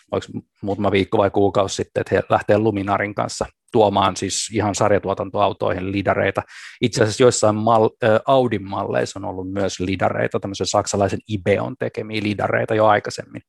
[0.62, 6.42] muutama viikko vai kuukausi sitten, että he lähtee Luminarin kanssa tuomaan siis ihan sarjatuotantoautoihin lidareita.
[6.80, 12.74] Itse asiassa joissain mal- Audin malleissa on ollut myös lidareita, tämmöisen saksalaisen Ibeon tekemiä lidareita
[12.74, 13.42] jo aikaisemmin.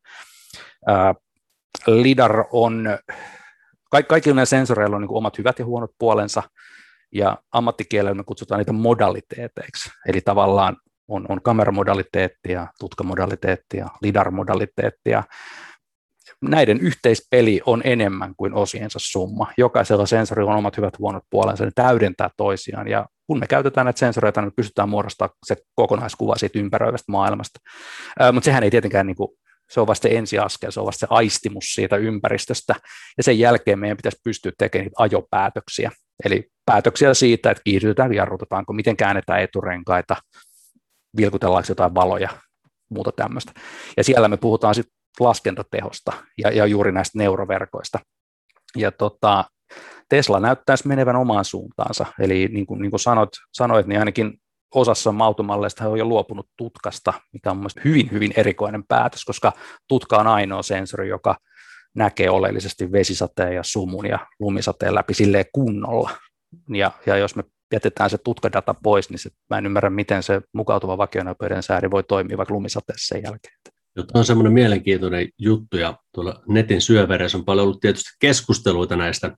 [1.87, 2.85] Lidar on
[3.93, 6.43] Kaik, kaikilla näillä sensoreilla on niin omat hyvät ja huonot puolensa,
[7.11, 15.09] ja ammattikielellä me kutsutaan niitä modaliteeteiksi, eli tavallaan on, on kameramodaliteetti ja tutkamodaliteetti ja lidar-modaliteetti,
[15.09, 15.23] ja
[16.49, 19.47] näiden yhteispeli on enemmän kuin osiensa summa.
[19.57, 23.99] Jokaisella sensorilla on omat hyvät huonot puolensa, ne täydentää toisiaan, ja kun me käytetään näitä
[23.99, 27.59] sensoreita, niin pystytään muodostamaan se kokonaiskuva siitä ympäröivästä maailmasta.
[28.33, 29.29] Mutta sehän ei tietenkään niin kuin
[29.69, 32.75] se on vasta se ensiaskel, se on vasta se aistimus siitä ympäristöstä,
[33.17, 35.91] ja sen jälkeen meidän pitäisi pystyä tekemään niitä ajopäätöksiä,
[36.25, 40.15] eli päätöksiä siitä, että kiihdytetään, jarrutetaanko, miten käännetään eturenkaita,
[41.17, 42.29] vilkutellaanko jotain valoja,
[42.89, 43.51] muuta tämmöistä.
[43.97, 47.99] Ja siellä me puhutaan sitten laskentatehosta ja, ja juuri näistä neuroverkoista.
[48.77, 49.45] Ja tota,
[50.09, 54.33] Tesla näyttäisi menevän omaan suuntaansa, eli niin kuin, niin kuin sanoit, sanoit, niin ainakin
[54.75, 59.51] osassa automalleista he on jo luopunut tutkasta, mikä on mielestäni hyvin, hyvin erikoinen päätös, koska
[59.87, 61.35] tutka on ainoa sensori, joka
[61.95, 66.09] näkee oleellisesti vesisateen ja sumun ja lumisateen läpi silleen kunnolla.
[66.69, 67.43] Ja, ja jos me
[67.73, 72.03] jätetään se tutkadata pois, niin se, mä en ymmärrä, miten se mukautuva vakionopeuden sääri voi
[72.03, 73.72] toimia vaikka lumisateessa sen jälkeen.
[73.95, 79.35] Tämä on semmoinen mielenkiintoinen juttu, ja tuolla netin syövereissä on paljon ollut tietysti keskusteluita näistä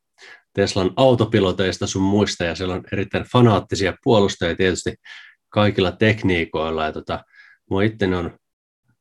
[0.53, 4.95] Teslan autopiloteista sun muista, ja siellä on erittäin fanaattisia puolustajia tietysti
[5.49, 7.23] kaikilla tekniikoilla, ja tota,
[7.69, 8.37] mua itse on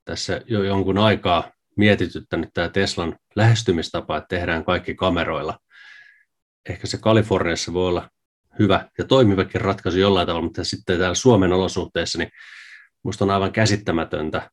[0.04, 5.58] tässä jo jonkun aikaa mietityttänyt tämä Teslan lähestymistapa, että tehdään kaikki kameroilla.
[6.68, 8.10] Ehkä se Kaliforniassa voi olla
[8.58, 12.30] hyvä ja toimivakin ratkaisu jollain tavalla, mutta sitten täällä Suomen olosuhteissa, niin
[13.04, 14.50] minusta on aivan käsittämätöntä,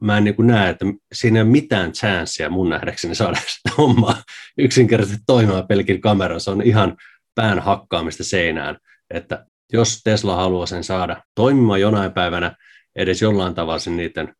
[0.00, 3.70] mä en niin kuin näe, että siinä ei ole mitään chanceä mun nähdäkseni saada sitä
[3.78, 4.22] hommaa
[4.58, 6.38] yksinkertaisesti toimimaan pelkin kamera.
[6.38, 6.96] Se on ihan
[7.34, 8.78] pään hakkaamista seinään,
[9.10, 12.56] että jos Tesla haluaa sen saada toimimaan jonain päivänä
[12.96, 14.34] edes jollain tavalla sen niiden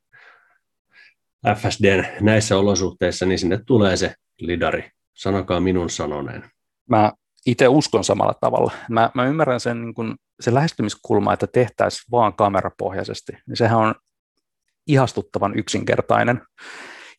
[1.55, 4.91] FSDn näissä olosuhteissa, niin sinne tulee se lidari.
[5.15, 6.51] Sanokaa minun sanoneen.
[6.91, 7.13] Mä
[7.47, 8.73] itse uskon samalla tavalla.
[8.91, 13.33] Mä, mä ymmärrän sen, niin kun, se lähestymiskulma, että tehtäisiin vaan kamerapohjaisesti.
[13.47, 13.95] Niin sehän on
[14.87, 16.43] ihastuttavan yksinkertainen.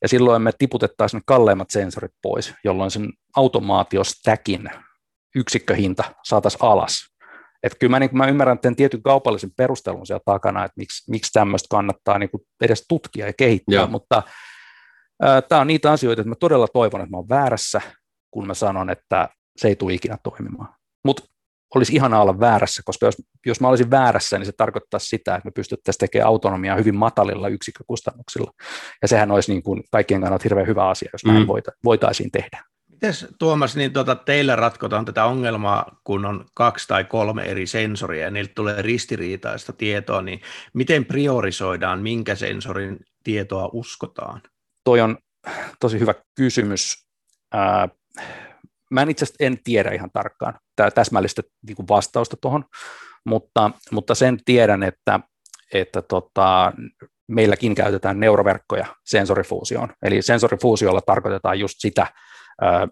[0.01, 4.69] Ja silloin me tiputettaisiin ne kalleimmat sensorit pois, jolloin sen automaatiostäkin
[5.35, 7.17] yksikköhinta saataisiin alas.
[7.63, 11.31] Et kyllä mä, niin mä ymmärrän tämän tietyn kaupallisen perustelun siellä takana, että miksi, miksi
[11.31, 12.29] tämmöistä kannattaa niin
[12.61, 13.87] edes tutkia ja kehittää, Joo.
[13.87, 14.23] mutta
[15.49, 17.81] tämä on niitä asioita, että mä todella toivon, että mä oon väärässä,
[18.31, 20.75] kun mä sanon, että se ei tule ikinä toimimaan.
[21.05, 21.23] Mutta
[21.77, 23.15] olisi ihanaa olla väärässä, koska jos,
[23.45, 27.47] jos mä olisin väärässä, niin se tarkoittaa sitä, että me pystyttäisiin tekemään autonomiaa hyvin matalilla
[27.47, 28.51] yksikkökustannuksilla.
[29.01, 31.47] Ja sehän olisi niin kuin kaikkien kannalta hirveän hyvä asia, jos näin mm.
[31.47, 32.63] voita, voitaisiin tehdä.
[32.91, 38.23] Mites Tuomas, niin tuota, teillä ratkotaan tätä ongelmaa, kun on kaksi tai kolme eri sensoria
[38.23, 40.41] ja niiltä tulee ristiriitaista tietoa, niin
[40.73, 44.41] miten priorisoidaan, minkä sensorin tietoa uskotaan?
[44.83, 45.17] Toi on
[45.79, 47.07] tosi hyvä kysymys.
[47.53, 47.89] Ää,
[48.91, 50.59] mä en itse asiassa en tiedä ihan tarkkaan
[50.95, 52.65] täsmällistä niin kuin vastausta tuohon,
[53.25, 55.19] mutta, mutta sen tiedän, että,
[55.73, 56.73] että tota,
[57.27, 59.89] meilläkin käytetään neuroverkkoja sensorifuusioon.
[60.01, 62.07] Eli sensorifuusiolla tarkoitetaan just sitä
[62.61, 62.87] ää,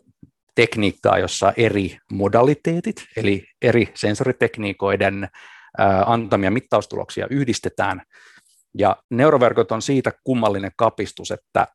[0.55, 5.29] tekniikkaa, jossa eri modaliteetit, eli eri sensoritekniikoiden
[5.77, 8.01] ää, antamia mittaustuloksia yhdistetään.
[8.77, 11.67] Ja neuroverkot on siitä kummallinen kapistus, että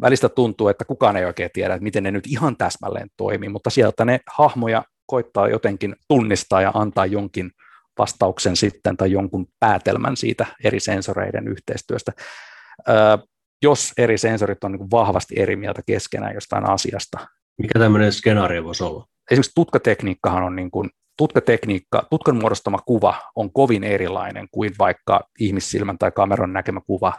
[0.00, 3.70] välistä tuntuu, että kukaan ei oikein tiedä, että miten ne nyt ihan täsmälleen toimii, mutta
[3.70, 7.50] sieltä ne hahmoja koittaa jotenkin tunnistaa ja antaa jonkin
[7.98, 12.12] vastauksen sitten tai jonkun päätelmän siitä eri sensoreiden yhteistyöstä.
[12.88, 13.18] Öö,
[13.62, 17.18] jos eri sensorit on niin vahvasti eri mieltä keskenään jostain asiasta.
[17.58, 19.06] Mikä tämmöinen skenaario voisi olla?
[19.30, 25.98] Esimerkiksi tutkatekniikkahan on niin kuin, tutkatekniikka, tutkan muodostama kuva on kovin erilainen kuin vaikka ihmissilmän
[25.98, 27.12] tai kameran näkemä kuva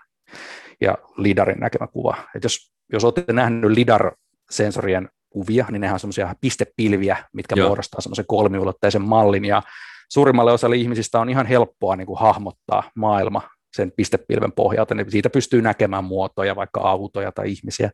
[0.81, 2.17] ja lidarin näkemä kuva.
[2.35, 7.67] Et jos, jos olette nähnyt lidar-sensorien kuvia, niin nehän on semmoisia pistepilviä, mitkä Joo.
[7.67, 9.61] muodostaa semmoisen kolmiulotteisen mallin, ja
[10.09, 13.41] suurimmalle osalle ihmisistä on ihan helppoa niin kuin hahmottaa maailma
[13.75, 17.91] sen pistepilven pohjalta, niin siitä pystyy näkemään muotoja, vaikka autoja tai ihmisiä,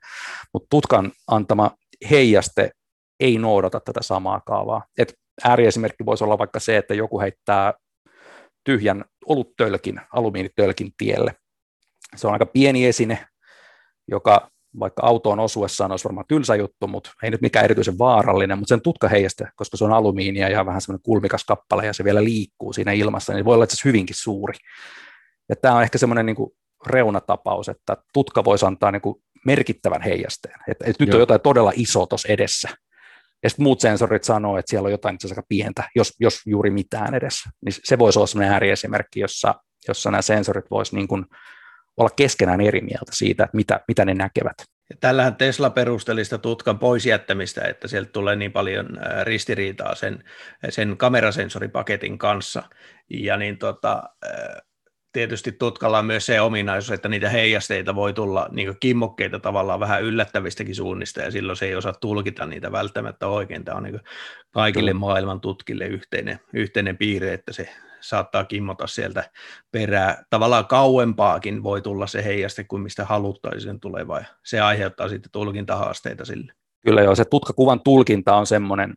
[0.54, 1.72] mutta tutkan antama
[2.10, 2.72] heijaste
[3.20, 4.84] ei noudata tätä samaa kaavaa.
[4.98, 5.14] Et
[5.44, 7.74] ääriesimerkki voisi olla vaikka se, että joku heittää
[8.64, 11.36] tyhjän oluttölkin, alumiinitölkin tielle.
[12.16, 13.28] Se on aika pieni esine,
[14.08, 18.70] joka vaikka autoon osuessaan olisi varmaan tylsä juttu, mutta ei nyt mikään erityisen vaarallinen, mutta
[18.70, 22.24] sen tutka heijaste, koska se on alumiinia ja vähän semmoinen kulmikas kappale ja se vielä
[22.24, 24.54] liikkuu siinä ilmassa, niin voi olla itse hyvinkin suuri.
[25.50, 26.52] Ja tämä on ehkä semmoinen niin kuin
[26.88, 31.72] reunatapaus, että tutka voisi antaa niin kuin merkittävän heijasteen, että, että nyt on jotain todella
[31.76, 32.70] isoa tuossa edessä.
[33.44, 36.70] Ja sitten muut sensorit sanoo, että siellä on jotain itse aika pientä, jos, jos juuri
[36.70, 37.50] mitään edessä.
[37.66, 39.56] Niin se voisi olla sellainen ääriesimerkki, jossa,
[39.88, 41.26] jossa nämä sensorit voisivat niin kuin
[42.02, 44.58] olla keskenään eri mieltä siitä, että mitä, mitä ne näkevät.
[45.00, 48.88] Tällähän Tesla perusteli sitä tutkan pois jättämistä, että sieltä tulee niin paljon
[49.24, 50.24] ristiriitaa sen,
[50.70, 52.64] sen kamerasensoripaketin kanssa.
[53.10, 54.04] Ja niin tota,
[55.12, 60.04] tietysti tutkalla on myös se ominaisuus, että niitä heijasteita voi tulla niin kimmokkeita tavallaan vähän
[60.04, 63.66] yllättävistäkin suunnista, ja silloin se ei osaa tulkita niitä välttämättä oikein.
[63.66, 64.00] Tämä on niin
[64.52, 67.70] kaikille maailman tutkille yhteinen, yhteinen piirre, että se
[68.02, 69.30] saattaa kimmota sieltä
[69.72, 70.24] perää.
[70.30, 76.26] Tavallaan kauempaakin voi tulla se heijaste kuin mistä haluttaisiin tuleva, ja se aiheuttaa sitten tulkintahaasteita
[76.26, 76.54] sille.
[76.82, 78.94] Kyllä joo, se tutkakuvan tulkinta on semmoinen,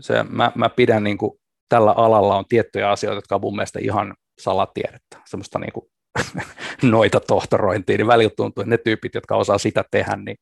[0.00, 1.32] se, mä, mä pidän niin kuin,
[1.68, 5.86] tällä alalla on tiettyjä asioita, jotka on mun mielestä ihan salatiedettä, semmoista niin kuin,
[6.92, 10.36] noita tohtorointia, niin välillä tuntuu, että ne tyypit, jotka osaa sitä tehdä, niin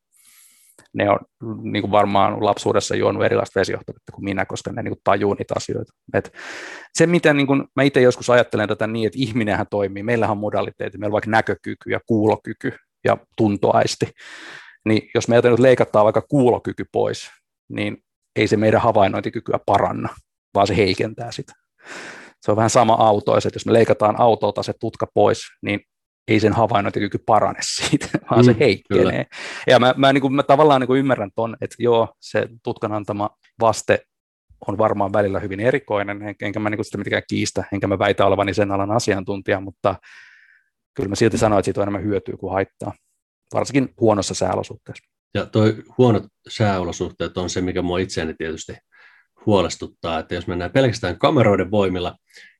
[0.94, 1.18] ne on
[1.62, 5.54] niin kuin varmaan lapsuudessa juonut erilaista vesijohtovettä kuin minä, koska ne niin kuin tajuu niitä
[5.56, 5.92] asioita.
[6.14, 6.32] Et
[6.94, 10.38] se, miten niin kuin, mä itse joskus ajattelen tätä niin, että ihminenhän toimii, meillähän on
[10.38, 12.72] modaliteetti, meillä on vaikka näkökyky ja kuulokyky
[13.04, 14.06] ja tuntoaisti,
[14.84, 17.30] niin jos meiltä nyt leikataan vaikka kuulokyky pois,
[17.68, 17.96] niin
[18.36, 20.08] ei se meidän havainnointikykyä paranna,
[20.54, 21.52] vaan se heikentää sitä.
[22.40, 25.80] Se on vähän sama auto, että jos me leikataan autolta se tutka pois, niin
[26.28, 29.04] ei sen havainnointikyky parane siitä, vaan mm, se heikkenee.
[29.04, 29.24] Kyllä.
[29.66, 32.92] Ja mä, mä, niin kuin, mä tavallaan niin kuin ymmärrän ton, että joo, se tutkan
[32.92, 34.06] antama vaste
[34.68, 38.26] on varmaan välillä hyvin erikoinen, enkä mä niin kuin sitä mitenkään kiistä, enkä mä väitä
[38.26, 39.94] olevani sen alan asiantuntija, mutta
[40.94, 42.92] kyllä mä silti sanoin, että siitä on enemmän hyötyä kuin haittaa,
[43.54, 45.04] varsinkin huonossa sääolosuhteessa.
[45.34, 48.72] Ja toi huonot sääolosuhteet on se, mikä mua itseäni tietysti
[49.46, 52.16] huolestuttaa, että jos mennään pelkästään kameroiden voimilla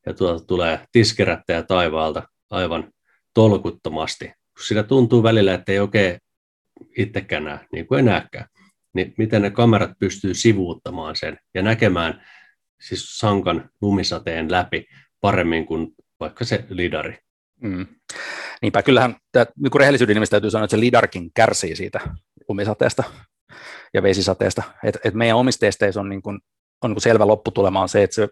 [0.07, 2.91] ja tuolta tulee tiskerättäjä taivaalta aivan
[3.35, 6.19] tolkuttomasti, kun sitä tuntuu välillä, että ei oikein
[6.97, 8.47] itsekään näe, niin kuin ei näkään,
[8.95, 12.27] niin miten ne kamerat pystyy sivuuttamaan sen ja näkemään
[12.81, 14.87] siis sankan lumisateen läpi
[15.21, 15.89] paremmin kuin
[16.21, 17.19] vaikka se lidari.
[17.61, 17.87] Mm.
[18.63, 22.01] Niinpä, kyllähän tämä, niin rehellisyyden nimistä täytyy sanoa, että se lidarkin kärsii siitä
[22.49, 23.05] lumisateesta
[23.95, 24.63] ja vesisateesta.
[24.85, 26.41] Et, et meidän omissa testeissä on, niin kuin,
[26.83, 28.29] on niin kuin selvä lopputulema on se, että se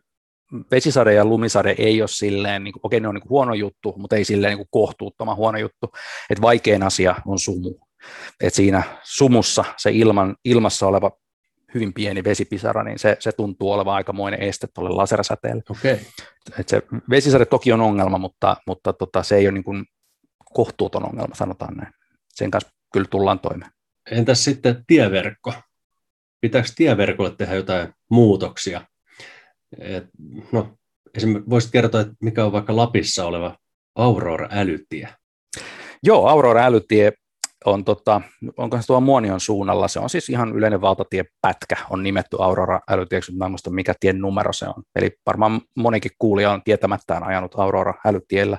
[0.71, 3.95] vesisade ja lumisade ei ole silleen, niin kuin, okei ne on niin kuin huono juttu,
[3.97, 5.93] mutta ei silleen niin kuin kohtuuttoman huono juttu,
[6.31, 7.75] että vaikein asia on sumu.
[8.41, 11.11] Et siinä sumussa se ilman, ilmassa oleva
[11.75, 15.63] hyvin pieni vesipisara, niin se, se tuntuu olevan aikamoinen este tuolle lasersäteelle.
[15.71, 15.99] Okay.
[16.59, 19.85] Et se vesisade toki on ongelma, mutta, mutta tota, se ei ole niin kuin
[20.45, 21.93] kohtuuton ongelma, sanotaan näin.
[22.29, 23.71] Sen kanssa kyllä tullaan toimeen.
[24.11, 25.53] Entäs sitten tieverkko?
[26.41, 28.81] Pitääkö tieverkolle tehdä jotain muutoksia?
[29.79, 30.05] Et,
[30.53, 30.77] no,
[31.15, 33.57] esimerkiksi voisit kertoa, että mikä on vaikka Lapissa oleva
[33.95, 35.09] Aurora-älytie?
[36.03, 37.13] Joo, Aurora-älytie
[37.65, 38.21] on, tota,
[38.57, 43.33] onko se tuo Muonion suunnalla, se on siis ihan yleinen valtatiepätkä, on nimetty Aurora älytieksi,
[43.33, 44.83] mutta en muista mikä tien numero se on.
[44.97, 48.59] Eli varmaan monikin kuulija on tietämättään ajanut Aurora älytiellä.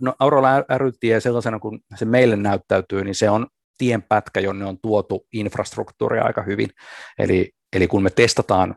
[0.00, 3.46] No, Aurora älytie sellaisena kuin se meille näyttäytyy, niin se on
[3.78, 6.70] tienpätkä, jonne on tuotu infrastruktuuria aika hyvin.
[7.18, 8.74] Eli, eli kun me testataan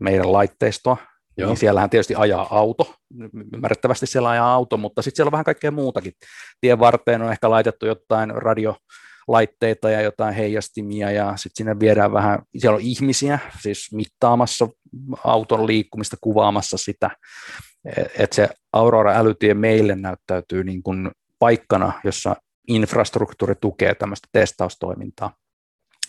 [0.00, 0.96] meidän laitteistoa,
[1.36, 1.48] Joo.
[1.48, 2.94] niin siellähän tietysti ajaa auto,
[3.54, 6.12] ymmärrettävästi siellä ajaa auto, mutta sitten siellä on vähän kaikkea muutakin.
[6.60, 12.42] Tien varteen on ehkä laitettu jotain radiolaitteita ja jotain heijastimia ja sitten sinne viedään vähän,
[12.58, 14.68] siellä on ihmisiä siis mittaamassa
[15.24, 17.10] auton liikkumista, kuvaamassa sitä,
[18.18, 22.36] että se Aurora-älytie meille näyttäytyy niin kuin paikkana, jossa
[22.68, 25.32] infrastruktuuri tukee tämmöistä testaustoimintaa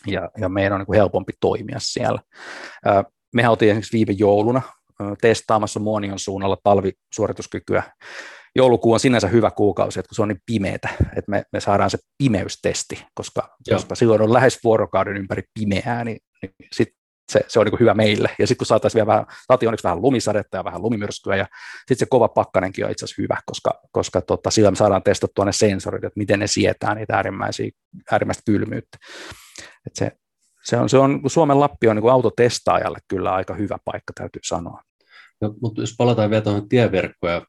[0.07, 2.19] ja, ja meidän on niin kuin helpompi toimia siellä.
[3.35, 4.61] Mehän oltiin esimerkiksi viime jouluna
[5.21, 7.83] testaamassa Muonion suunnalla talvisuorituskykyä.
[8.55, 11.89] Joulukuu on sinänsä hyvä kuukausi, että kun se on niin pimeätä, että me, me saadaan
[11.89, 16.89] se pimeystesti, koska, koska silloin on lähes vuorokauden ympäri pimeää, niin, niin sit
[17.31, 18.29] se, se on niin hyvä meille.
[18.39, 21.97] Ja sitten kun saataisiin vielä vähän, saatiin onneksi vähän lumisadetta ja vähän lumimyrskyä, ja sitten
[21.97, 25.51] se kova pakkanenkin on itse asiassa hyvä, koska, koska tota, sillä me saadaan testattua ne
[25.51, 27.69] sensorit, että miten ne sietää niitä äärimmäisiä,
[28.11, 28.97] äärimmäistä kylmyyttä.
[29.87, 30.11] Et se,
[30.65, 34.81] se on, se on, Suomen Lappi on niin autotestaajalle kyllä aika hyvä paikka, täytyy sanoa.
[35.41, 37.41] No, mutta jos palataan vielä tuohon tieverkkoon ja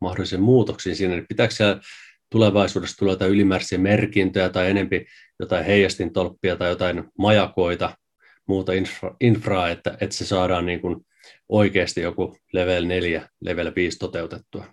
[0.00, 1.80] mahdollisiin muutoksiin siinä, niin pitääkö siellä
[2.30, 5.06] tulevaisuudessa tulla jotain ylimääräisiä merkintöjä tai enempi
[5.40, 7.96] jotain heijastintolppia tai jotain majakoita,
[8.46, 10.96] muuta infra, infraa, että, että se saadaan niin kuin
[11.48, 14.64] oikeasti joku level 4, level 5 toteutettua?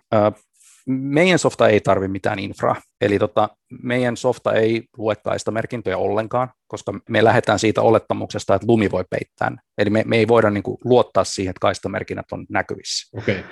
[0.86, 3.48] Meidän softa ei tarvitse mitään infraa, eli tota,
[3.82, 9.52] meidän softa ei lue kaistamerkintöjä ollenkaan, koska me lähdetään siitä olettamuksesta, että lumi voi peittää
[9.78, 13.18] Eli me, me ei voida niin kuin, luottaa siihen, että kaistamerkinnät on näkyvissä.
[13.18, 13.42] Okay.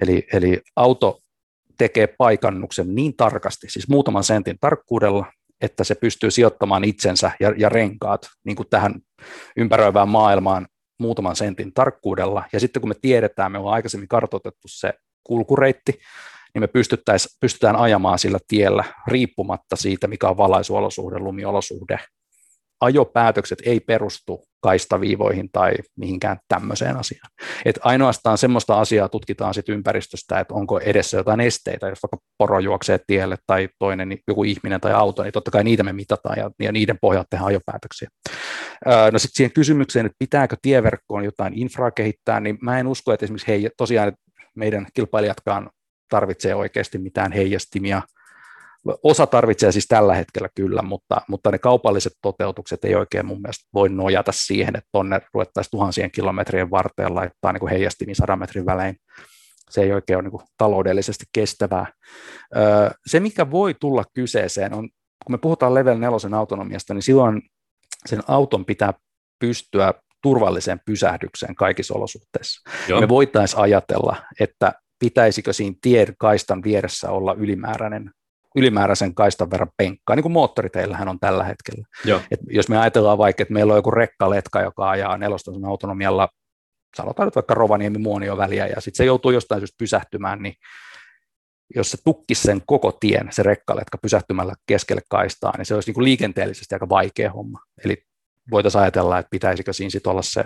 [0.00, 1.20] Eli, eli auto
[1.78, 5.26] tekee paikannuksen niin tarkasti, siis muutaman sentin tarkkuudella,
[5.60, 8.94] että se pystyy sijoittamaan itsensä ja, ja renkaat niin kuin tähän
[9.56, 10.66] ympäröivään maailmaan
[10.98, 12.44] muutaman sentin tarkkuudella.
[12.52, 15.92] Ja sitten kun me tiedetään, me ollaan aikaisemmin kartoitettu se kulkureitti,
[16.60, 21.98] niin me pystytään ajamaan sillä tiellä riippumatta siitä, mikä on valaisuolosuhde, lumiolosuhde.
[22.80, 27.30] Ajopäätökset ei perustu kaistaviivoihin tai mihinkään tämmöiseen asiaan.
[27.64, 32.58] Et ainoastaan semmoista asiaa tutkitaan sit ympäristöstä, että onko edessä jotain esteitä, jos vaikka poro
[32.58, 36.38] juoksee tielle tai toinen niin joku ihminen tai auto, niin totta kai niitä me mitataan
[36.38, 38.08] ja, ja niiden pohjalta tehdään ajopäätöksiä.
[39.12, 43.26] no sitten siihen kysymykseen, että pitääkö tieverkkoon jotain infraa kehittää, niin mä en usko, että
[43.26, 44.12] esimerkiksi hei, tosiaan
[44.56, 45.70] meidän kilpailijatkaan
[46.08, 48.02] tarvitsee oikeasti mitään heijastimia.
[49.02, 53.68] Osa tarvitsee siis tällä hetkellä kyllä, mutta, mutta ne kaupalliset toteutukset ei oikein mun mielestä
[53.74, 58.96] voi nojata siihen, että tonne ruvettaisiin tuhansien kilometrien varteen laittaa niin heijastimi sadan metrin välein.
[59.70, 61.86] Se ei oikein ole niin kuin taloudellisesti kestävää.
[63.06, 64.88] Se, mikä voi tulla kyseeseen, on,
[65.26, 67.42] kun me puhutaan level 4 autonomiasta, niin silloin
[68.06, 68.94] sen auton pitää
[69.38, 72.70] pystyä turvalliseen pysähdykseen kaikissa olosuhteissa.
[72.88, 73.00] Joo.
[73.00, 78.10] Me voitaisiin ajatella, että pitäisikö siinä tien kaistan vieressä olla ylimääräinen
[78.56, 81.86] ylimääräisen kaistan verran penkkaa, niin kuin moottoriteillähän on tällä hetkellä.
[82.04, 82.20] Joo.
[82.30, 86.28] Et jos me ajatellaan vaikka, että meillä on joku rekkaletka, joka ajaa nelostosen autonomialla,
[86.96, 90.54] sanotaan nyt vaikka Rovaniemi muonio väliä, ja sitten se joutuu jostain syystä pysähtymään, niin
[91.74, 95.94] jos se tukkisi sen koko tien, se rekkaletka pysähtymällä keskelle kaistaa, niin se olisi niin
[95.94, 97.60] kuin liikenteellisesti aika vaikea homma.
[97.84, 98.02] Eli
[98.50, 100.44] voitaisiin ajatella, että pitäisikö siinä sitten olla se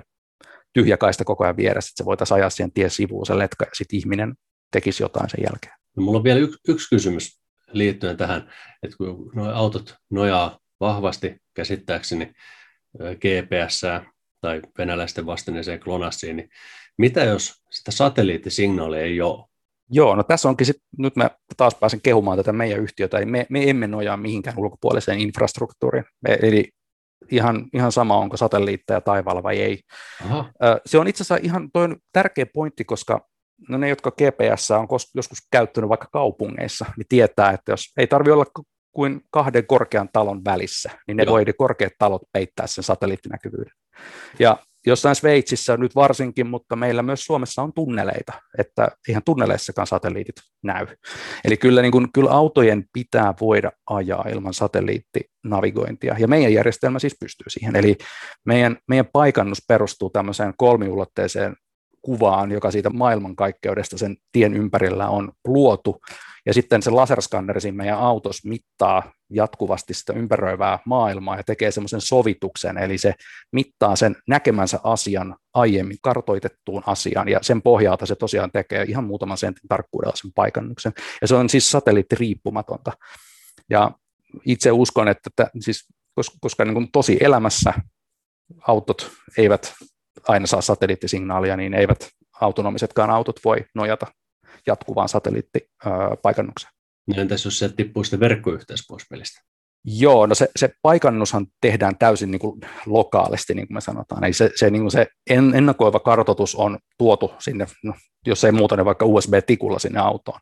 [0.72, 3.70] tyhjä kaista koko ajan vieressä, että se voitaisiin ajaa siihen tien sivuun se letka ja
[3.74, 4.34] sitten ihminen
[4.72, 5.74] tekisi jotain sen jälkeen.
[5.96, 7.40] No, mulla on vielä yksi, yksi kysymys
[7.72, 8.52] liittyen tähän,
[8.82, 12.32] että kun nuo autot nojaa vahvasti käsittääkseni
[12.98, 13.80] GPS
[14.40, 16.48] tai venäläisten vastineeseen klonassiin, niin
[16.98, 19.44] mitä jos sitä satelliittisignaalia ei ole?
[19.90, 23.46] Joo, no tässä onkin sitten, nyt mä taas pääsen kehumaan tätä meidän yhtiötä, eli me,
[23.48, 26.04] me emme nojaa mihinkään ulkopuoliseen infrastruktuuriin.
[26.28, 26.68] Me, eli
[27.32, 29.80] ihan, ihan sama, onko satelliitteja taivaalla vai ei.
[30.24, 30.52] Aha.
[30.86, 33.28] Se on itse asiassa ihan toi tärkeä pointti, koska
[33.68, 38.32] no ne, jotka GPS on joskus käyttänyt vaikka kaupungeissa, niin tietää, että jos ei tarvitse
[38.32, 38.46] olla
[38.92, 41.32] kuin kahden korkean talon välissä, niin ne Joo.
[41.32, 43.72] voi ne korkeat talot peittää sen satelliittinäkyvyyden.
[44.38, 44.56] Ja
[44.86, 50.86] jossain Sveitsissä nyt varsinkin, mutta meillä myös Suomessa on tunneleita, että ihan tunneleissakaan satelliitit näy.
[51.44, 57.16] Eli kyllä, niin kuin, kyllä autojen pitää voida ajaa ilman satelliittinavigointia, ja meidän järjestelmä siis
[57.20, 57.76] pystyy siihen.
[57.76, 57.96] Eli
[58.46, 61.56] meidän, meidän paikannus perustuu tämmöiseen kolmiulotteiseen
[62.02, 66.00] kuvaan, joka siitä maailmankaikkeudesta sen tien ympärillä on luotu,
[66.46, 72.00] Ja sitten se laserskanneri siinä meidän autossa mittaa jatkuvasti sitä ympäröivää maailmaa ja tekee semmoisen
[72.00, 73.14] sovituksen, eli se
[73.52, 79.38] mittaa sen näkemänsä asian aiemmin kartoitettuun asiaan, ja sen pohjalta se tosiaan tekee ihan muutaman
[79.38, 80.92] sentin tarkkuudella sen paikannuksen.
[81.20, 82.92] Ja se on siis satelliittiriippumatonta.
[83.70, 83.90] Ja
[84.46, 85.88] itse uskon, että, että siis,
[86.40, 87.74] koska, niin tosi elämässä
[88.68, 89.74] autot eivät
[90.28, 92.08] aina saa satelliittisignaalia, niin eivät
[92.40, 94.06] autonomisetkaan autot voi nojata
[94.66, 96.72] jatkuvaan satelliittipaikannukseen.
[97.06, 99.40] No entäs jos se tippuu sitten verkkoyhteys pois pelistä?
[99.84, 104.24] Joo, no se, se paikannushan tehdään täysin niin kuin lokaalisti, niin kuin me sanotaan.
[104.24, 107.94] Eli se, se, niin kuin se en, ennakoiva kartoitus on tuotu sinne, no,
[108.26, 110.40] jos ei muuta, niin vaikka USB-tikulla sinne autoon.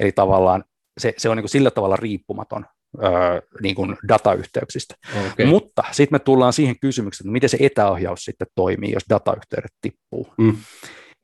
[0.00, 0.64] Eli tavallaan
[1.00, 2.66] se, se on niin kuin sillä tavalla riippumaton
[3.02, 4.94] öö, niin kuin datayhteyksistä.
[5.32, 5.46] Okay.
[5.46, 10.34] Mutta sitten me tullaan siihen kysymykseen, että miten se etäohjaus sitten toimii, jos datayhteydet tippuu.
[10.38, 10.56] Mm.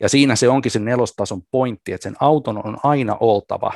[0.00, 3.72] Ja siinä se onkin se nelostason pointti, että sen auton on aina oltava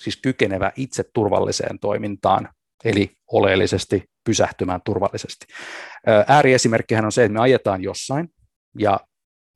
[0.00, 2.48] siis kykenevä itse turvalliseen toimintaan,
[2.84, 5.46] eli oleellisesti pysähtymään turvallisesti.
[6.26, 8.28] Ääriesimerkkihän on se, että me ajetaan jossain,
[8.78, 9.00] ja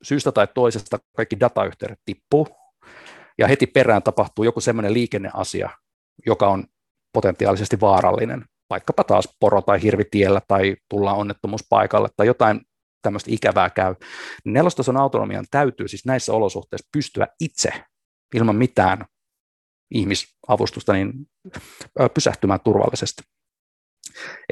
[0.03, 2.47] syystä tai toisesta kaikki datayhteydet tippuu,
[3.37, 5.69] ja heti perään tapahtuu joku semmoinen liikenneasia,
[6.25, 6.65] joka on
[7.13, 12.61] potentiaalisesti vaarallinen, vaikkapa taas poro tai hirvitiellä tai tullaan onnettomuuspaikalle tai jotain
[13.01, 13.95] tämmöistä ikävää käy.
[14.45, 17.69] Nelostason autonomian täytyy siis näissä olosuhteissa pystyä itse
[18.35, 19.05] ilman mitään
[19.91, 21.13] ihmisavustusta niin
[22.13, 23.21] pysähtymään turvallisesti.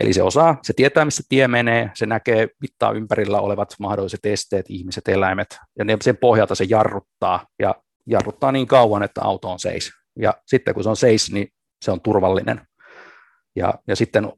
[0.02, 4.66] Eli se osaa, se tietää, missä tie menee, se näkee, mittaa ympärillä olevat mahdolliset esteet,
[4.70, 7.76] ihmiset, eläimet, ja sen pohjalta se jarruttaa, ja
[8.08, 9.92] jarruttaa niin kauan, että auto on seis.
[10.20, 11.48] Ja sitten kun se on seis, niin
[11.86, 12.62] se on turvallinen.
[13.56, 14.34] Ja, ja sitten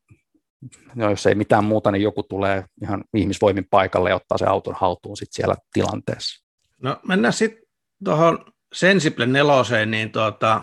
[0.95, 4.75] no jos ei mitään muuta, niin joku tulee ihan ihmisvoimin paikalle ja ottaa se auton
[4.77, 6.45] haltuun sit siellä tilanteessa.
[6.81, 7.63] No mennään sitten
[8.03, 10.61] tuohon Sensible neloseen, niin tuota,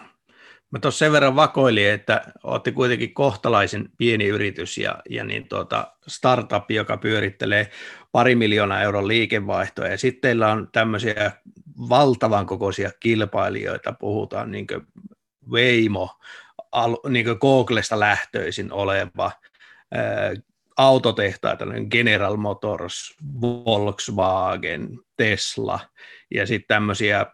[0.70, 5.92] mä tuossa sen verran vakoilin, että olette kuitenkin kohtalaisen pieni yritys ja, ja niin tuota,
[6.06, 7.70] startup, joka pyörittelee
[8.12, 11.32] pari miljoonaa euron liikevaihtoa, ja sitten teillä on tämmöisiä
[11.88, 14.66] valtavan kokoisia kilpailijoita, puhutaan niin
[15.50, 16.10] Waymo,
[17.08, 19.32] niin kuin Googlesta lähtöisin oleva
[20.76, 25.80] autotehtaita, General Motors, Volkswagen, Tesla
[26.34, 27.26] ja sitten tämmöisiä,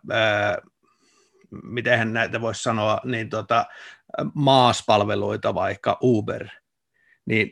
[1.62, 3.66] miten näitä voisi sanoa, niin tota,
[4.34, 6.48] maaspalveluita vaikka Uber.
[7.26, 7.50] Niin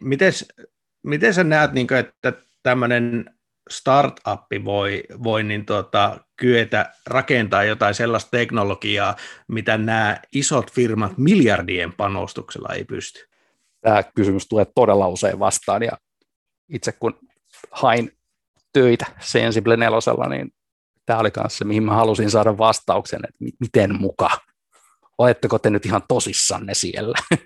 [1.02, 2.32] miten, sä näet, niin kuin, että
[2.62, 3.34] tämmöinen
[3.70, 9.16] startuppi voi, voi niin tota, kyetä rakentaa jotain sellaista teknologiaa,
[9.48, 13.27] mitä nämä isot firmat miljardien panostuksella ei pysty?
[13.80, 15.92] Tämä kysymys tulee todella usein vastaan, ja
[16.68, 17.18] itse kun
[17.70, 18.12] hain
[18.72, 20.50] töitä Sensible nelosella, niin
[21.06, 24.30] tämä oli kanssa se, mihin mä halusin saada vastauksen, että miten muka,
[25.18, 27.18] oletteko te nyt ihan tosissanne siellä?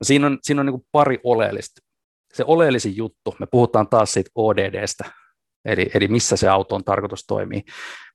[0.00, 1.80] No siinä on, siinä on niin pari oleellista.
[2.34, 5.04] Se oleellisin juttu, me puhutaan taas siitä ODDstä,
[5.64, 7.62] eli, eli missä se auto on tarkoitus toimii.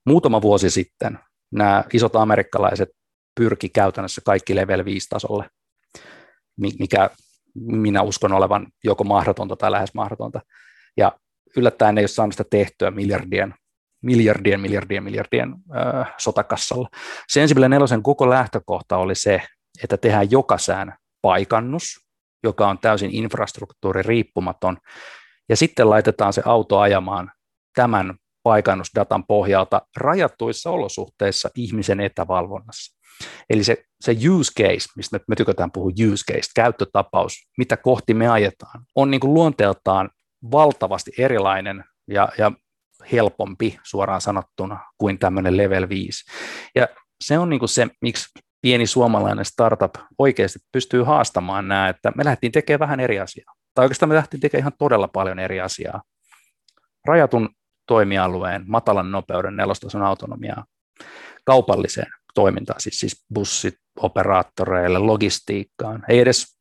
[0.06, 1.18] Muutama vuosi sitten
[1.52, 2.88] nämä isot amerikkalaiset
[3.34, 5.50] pyrki käytännössä kaikki level 5 tasolle,
[6.78, 7.10] mikä
[7.54, 10.40] minä uskon olevan joko mahdotonta tai lähes mahdotonta.
[10.96, 11.12] Ja
[11.56, 13.54] yllättäen ei ole saanut sitä tehtyä miljardien,
[14.02, 16.88] miljardien, miljardien, miljardien äh, sotakassalla.
[17.28, 19.42] Sensible nelosen koko lähtökohta oli se,
[19.82, 21.84] että tehdään jokaisään paikannus,
[22.44, 24.78] joka on täysin infrastruktuuri riippumaton,
[25.48, 27.32] ja sitten laitetaan se auto ajamaan
[27.74, 33.01] tämän paikannusdatan pohjalta rajattuissa olosuhteissa ihmisen etävalvonnassa.
[33.50, 38.28] Eli se, se use case, mistä me, tykätään puhua use case, käyttötapaus, mitä kohti me
[38.28, 40.10] ajetaan, on niin kuin luonteeltaan
[40.50, 42.52] valtavasti erilainen ja, ja
[43.12, 46.24] helpompi suoraan sanottuna kuin tämmöinen level 5.
[46.74, 46.88] Ja
[47.24, 48.26] se on niin kuin se, miksi
[48.62, 53.54] pieni suomalainen startup oikeasti pystyy haastamaan nämä, että me lähdettiin tekemään vähän eri asiaa.
[53.74, 56.02] Tai oikeastaan me lähdettiin tekemään ihan todella paljon eri asiaa.
[57.06, 57.48] Rajatun
[57.86, 60.64] toimialueen, matalan nopeuden, nelostason autonomiaa
[61.44, 66.04] kaupalliseen toimintaa, siis, siis bussit operaattoreille, logistiikkaan.
[66.08, 66.58] Ei edes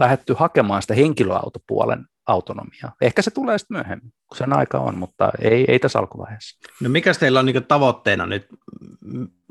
[0.00, 2.92] lähetty hakemaan sitä henkilöautopuolen autonomiaa.
[3.00, 6.58] Ehkä se tulee sitten myöhemmin, kun sen aika on, mutta ei, ei tässä alkuvaiheessa.
[6.80, 8.46] No mikä teillä on niin tavoitteena nyt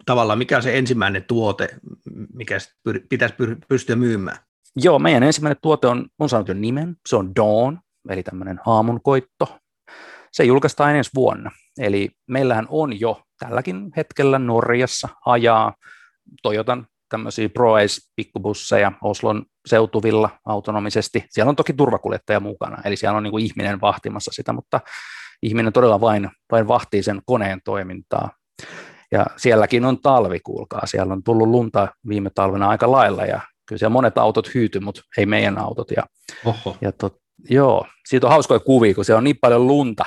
[0.06, 1.70] tavallaan, mikä on se ensimmäinen tuote,
[2.34, 2.58] mikä
[3.10, 3.36] pitäisi
[3.68, 4.38] pystyä myymään?
[4.76, 7.78] Joo, meidän ensimmäinen tuote on, on saanut jo nimen, se on Dawn,
[8.10, 9.60] eli tämmöinen aamunkoitto.
[10.32, 15.74] Se julkaistaan ensi vuonna, eli meillähän on jo tälläkin hetkellä Norjassa ajaa
[16.42, 21.26] Toyotan tämmöisiä ProAce-pikkubusseja Oslon seutuvilla autonomisesti.
[21.30, 24.80] Siellä on toki turvakuljettaja mukana, eli siellä on niin kuin ihminen vahtimassa sitä, mutta
[25.42, 28.30] ihminen todella vain, vain vahtii sen koneen toimintaa.
[29.12, 30.86] Ja sielläkin on talvi, kuulkaa.
[30.86, 35.02] Siellä on tullut lunta viime talvena aika lailla ja kyllä siellä monet autot hyyty, mutta
[35.18, 35.92] ei meidän autot.
[35.92, 36.04] Ja,
[36.46, 36.78] Oho.
[36.82, 37.18] ja tot,
[37.50, 40.06] joo, siitä on hauskoja kuvia, kun siellä on niin paljon lunta,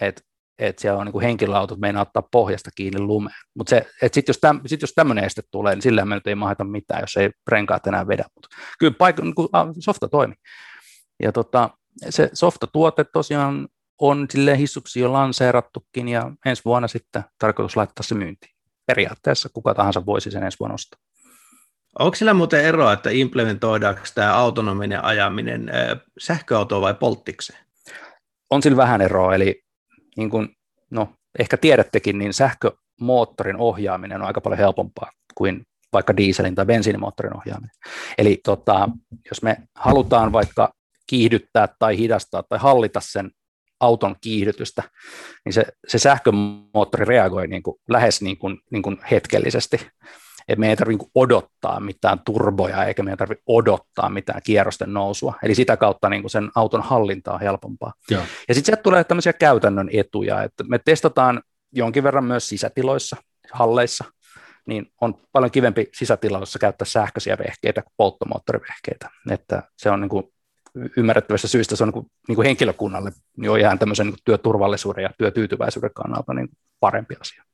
[0.00, 0.22] että
[0.58, 3.36] että siellä on niin henkilöautot meinaa ottaa pohjasta kiinni lumeen.
[3.54, 6.64] Mutta sitten jos, täm, sit jos tämmöinen este tulee, niin sillä me nyt ei maheta
[6.64, 8.24] mitään, jos ei renkaat enää vedä.
[8.34, 8.48] Mutta
[8.78, 9.48] kyllä paikka, niin kuin,
[9.78, 10.34] softa toimi.
[11.22, 11.70] Ja tota,
[12.10, 13.68] se softa-tuote tosiaan
[14.00, 18.52] on sille hissuksi jo lanseerattukin ja ensi vuonna sitten tarkoitus laittaa se myyntiin.
[18.86, 21.00] Periaatteessa kuka tahansa voisi sen ensi vuonna ostaa.
[21.98, 25.70] Onko sillä muuten eroa, että implementoidaanko tämä autonominen ajaminen
[26.18, 27.58] sähköautoon vai polttikseen?
[28.50, 29.65] On sillä vähän eroa, eli
[30.16, 30.48] niin kuin,
[30.90, 31.08] no,
[31.38, 35.62] ehkä tiedättekin, niin sähkömoottorin ohjaaminen on aika paljon helpompaa kuin
[35.92, 37.76] vaikka dieselin tai bensiinimoottorin ohjaaminen.
[38.18, 38.88] Eli tota,
[39.30, 40.72] jos me halutaan vaikka
[41.06, 43.30] kiihdyttää tai hidastaa tai hallita sen
[43.80, 44.82] auton kiihdytystä,
[45.44, 49.80] niin se, se sähkömoottori reagoi niin kuin, lähes niin kuin, niin kuin hetkellisesti
[50.48, 55.34] että me ei tarvitse niin odottaa mitään turboja eikä meidän tarvitse odottaa mitään kierrosten nousua.
[55.42, 57.92] Eli sitä kautta niin kuin sen auton hallinta on helpompaa.
[58.10, 58.22] Joo.
[58.48, 61.42] Ja sitten sieltä tulee tämmöisiä käytännön etuja, että me testataan
[61.72, 63.16] jonkin verran myös sisätiloissa,
[63.52, 64.04] halleissa,
[64.66, 69.10] niin on paljon kivempi sisätiloissa käyttää sähköisiä vehkeitä kuin polttomoottorivehkeitä.
[69.30, 70.32] Että se on niin kuin
[70.96, 75.10] ymmärrettävästä syystä se on niin kuin, niin kuin henkilökunnalle jo ihan tämmöisen niin työturvallisuuden ja
[75.18, 76.48] työtyytyväisyyden kannalta niin
[76.80, 77.45] parempi asia.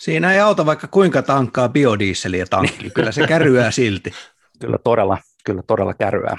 [0.00, 4.12] Siinä ei auta vaikka kuinka tankkaa biodieseliä tankki, kyllä se kärryää silti.
[4.60, 6.36] Kyllä todella, kyllä todella kärryää.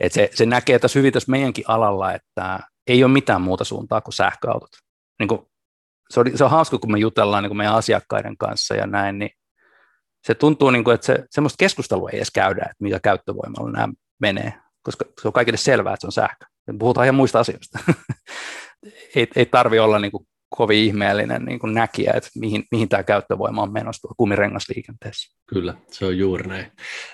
[0.00, 4.00] Et se, se näkee tässä hyvin tässä meidänkin alalla, että ei ole mitään muuta suuntaa
[4.00, 4.70] kuin sähköautot.
[5.18, 5.40] Niin kuin,
[6.10, 9.18] se, on, se on hauska, kun me jutellaan niin kuin meidän asiakkaiden kanssa ja näin,
[9.18, 9.30] niin
[10.26, 13.88] se tuntuu, niin kuin, että se, semmoista keskustelua ei edes käydä, että mikä käyttövoimalla nämä
[14.20, 16.46] menee, koska se on kaikille selvää, että se on sähkö.
[16.78, 17.78] Puhutaan ihan muista asioista.
[19.16, 20.26] ei, ei tarvi olla niin kuin
[20.56, 25.38] kovin ihmeellinen niin kuin näkijä, että mihin, mihin tämä käyttövoima on menossa kumirengasliikenteessä.
[25.46, 26.72] Kyllä, se on juuri näin.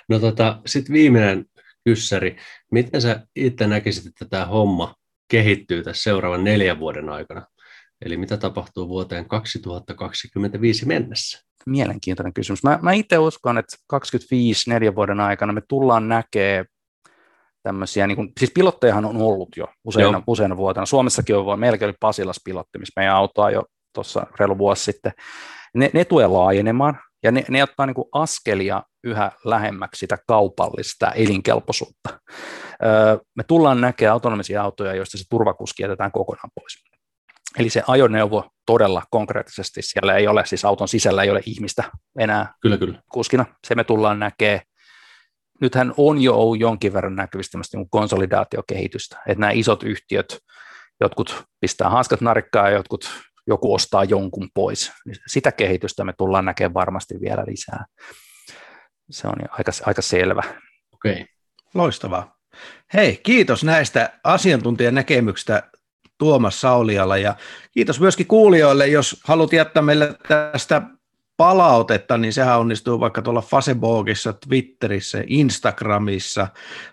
[0.09, 1.45] No tota, sitten viimeinen
[1.85, 2.37] kyssäri.
[2.73, 4.95] Miten sä itse näkisit, että tämä homma
[5.31, 7.47] kehittyy tässä seuraavan neljän vuoden aikana?
[8.05, 11.45] Eli mitä tapahtuu vuoteen 2025 mennessä?
[11.67, 12.63] Mielenkiintoinen kysymys.
[12.63, 16.67] Mä, mä itse uskon, että 25 neljän vuoden aikana me tullaan näkemään
[17.63, 20.87] tämmöisiä, niin kuin, siis pilottejahan on ollut jo useina, useina vuotena.
[20.87, 23.63] Suomessakin on, meilläkin oli Pasilas pilotti, missä meidän autoa jo
[23.95, 25.13] tuossa reilu vuosi sitten.
[25.75, 31.13] Ne, ne tulee laajenemaan ja ne, ne ottaa niin kuin askelia yhä lähemmäksi sitä kaupallista
[31.13, 32.21] elinkelpoisuutta.
[32.85, 36.85] Öö, me tullaan näkemään autonomisia autoja, joista se turvakuski jätetään kokonaan pois.
[37.59, 41.85] Eli se ajoneuvo todella konkreettisesti, siellä ei ole, siis auton sisällä ei ole ihmistä
[42.19, 43.03] enää kyllä, kyllä.
[43.13, 43.47] kuskina.
[43.67, 44.61] Se me tullaan näkemään
[45.61, 50.39] nythän on jo ollut jonkin verran näkyvistä niin konsolidaatiokehitystä, että nämä isot yhtiöt,
[51.01, 53.11] jotkut pistää hanskat narikkaa ja jotkut,
[53.47, 54.93] joku ostaa jonkun pois.
[55.27, 57.85] Sitä kehitystä me tullaan näkemään varmasti vielä lisää.
[59.11, 60.43] Se on aika, aika selvä.
[60.93, 61.13] Okei.
[61.13, 61.27] Okay.
[61.75, 62.37] Loistavaa.
[62.95, 65.63] Hei, kiitos näistä asiantuntijan näkemyksistä
[66.19, 67.35] Tuomas Sauliala ja
[67.73, 70.83] kiitos myöskin kuulijoille, jos haluat jättää meille tästä
[71.41, 76.49] palautetta, niin sehän onnistuu vaikka tuolla Facebookissa, Twitterissä, Instagramissa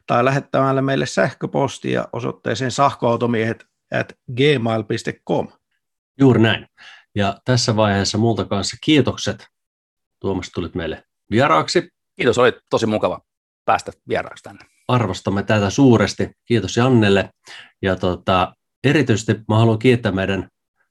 [0.06, 3.66] tai lähettämällä meille sähköpostia osoitteeseen sähköautomiehet
[4.00, 5.48] at gmail.com.
[6.20, 6.68] Juuri näin.
[7.16, 9.48] Ja tässä vaiheessa multa kanssa kiitokset.
[10.20, 11.90] Tuomas, tulit meille vieraaksi.
[12.16, 13.22] Kiitos, oli tosi mukava
[13.66, 14.66] päästä vieraaksi tänne.
[14.88, 16.32] Arvostamme tätä suuresti.
[16.46, 17.30] Kiitos Jannelle.
[17.82, 20.50] Ja tota, erityisesti mä haluan kiittää meidän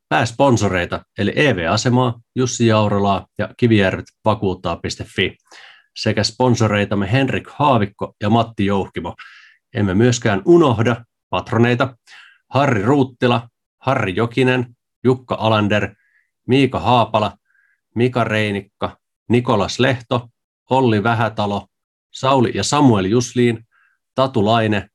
[0.08, 5.36] pääsponsoreita, eli EV-asemaa, Jussi Jaurolaa ja Kivijärvet vakuuttaa.fi
[5.96, 9.14] sekä sponsoreitamme Henrik Haavikko ja Matti Jouhkimo.
[9.74, 11.96] Emme myöskään unohda patroneita
[12.48, 13.48] Harri Ruuttila,
[13.78, 15.94] Harri Jokinen, Jukka Alander,
[16.46, 17.36] Miika Haapala,
[17.94, 18.96] Mika Reinikka,
[19.28, 20.28] Nikolas Lehto,
[20.70, 21.66] Olli Vähätalo,
[22.10, 23.66] Sauli ja Samuel Jusliin,
[24.14, 24.88] Tatu Laine,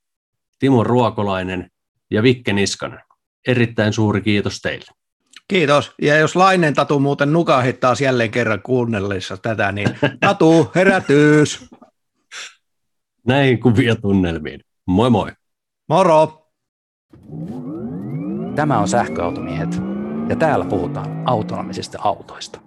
[0.60, 1.72] Timo Ruokolainen
[2.12, 3.00] ja Vikke Niskanen.
[3.48, 5.01] Erittäin suuri kiitos teille.
[5.52, 5.92] Kiitos.
[6.02, 9.88] Ja jos Lainen Tatu muuten nukahit taas jälleen kerran kuunnellessa tätä, niin
[10.20, 11.70] Tatu, herätyys!
[13.28, 14.62] Näihin kuvia tunnelmiin.
[14.88, 15.32] Moi moi!
[15.90, 16.48] Moro!
[18.56, 19.82] Tämä on Sähköautomiehet
[20.30, 22.61] ja täällä puhutaan autonomisista autoista.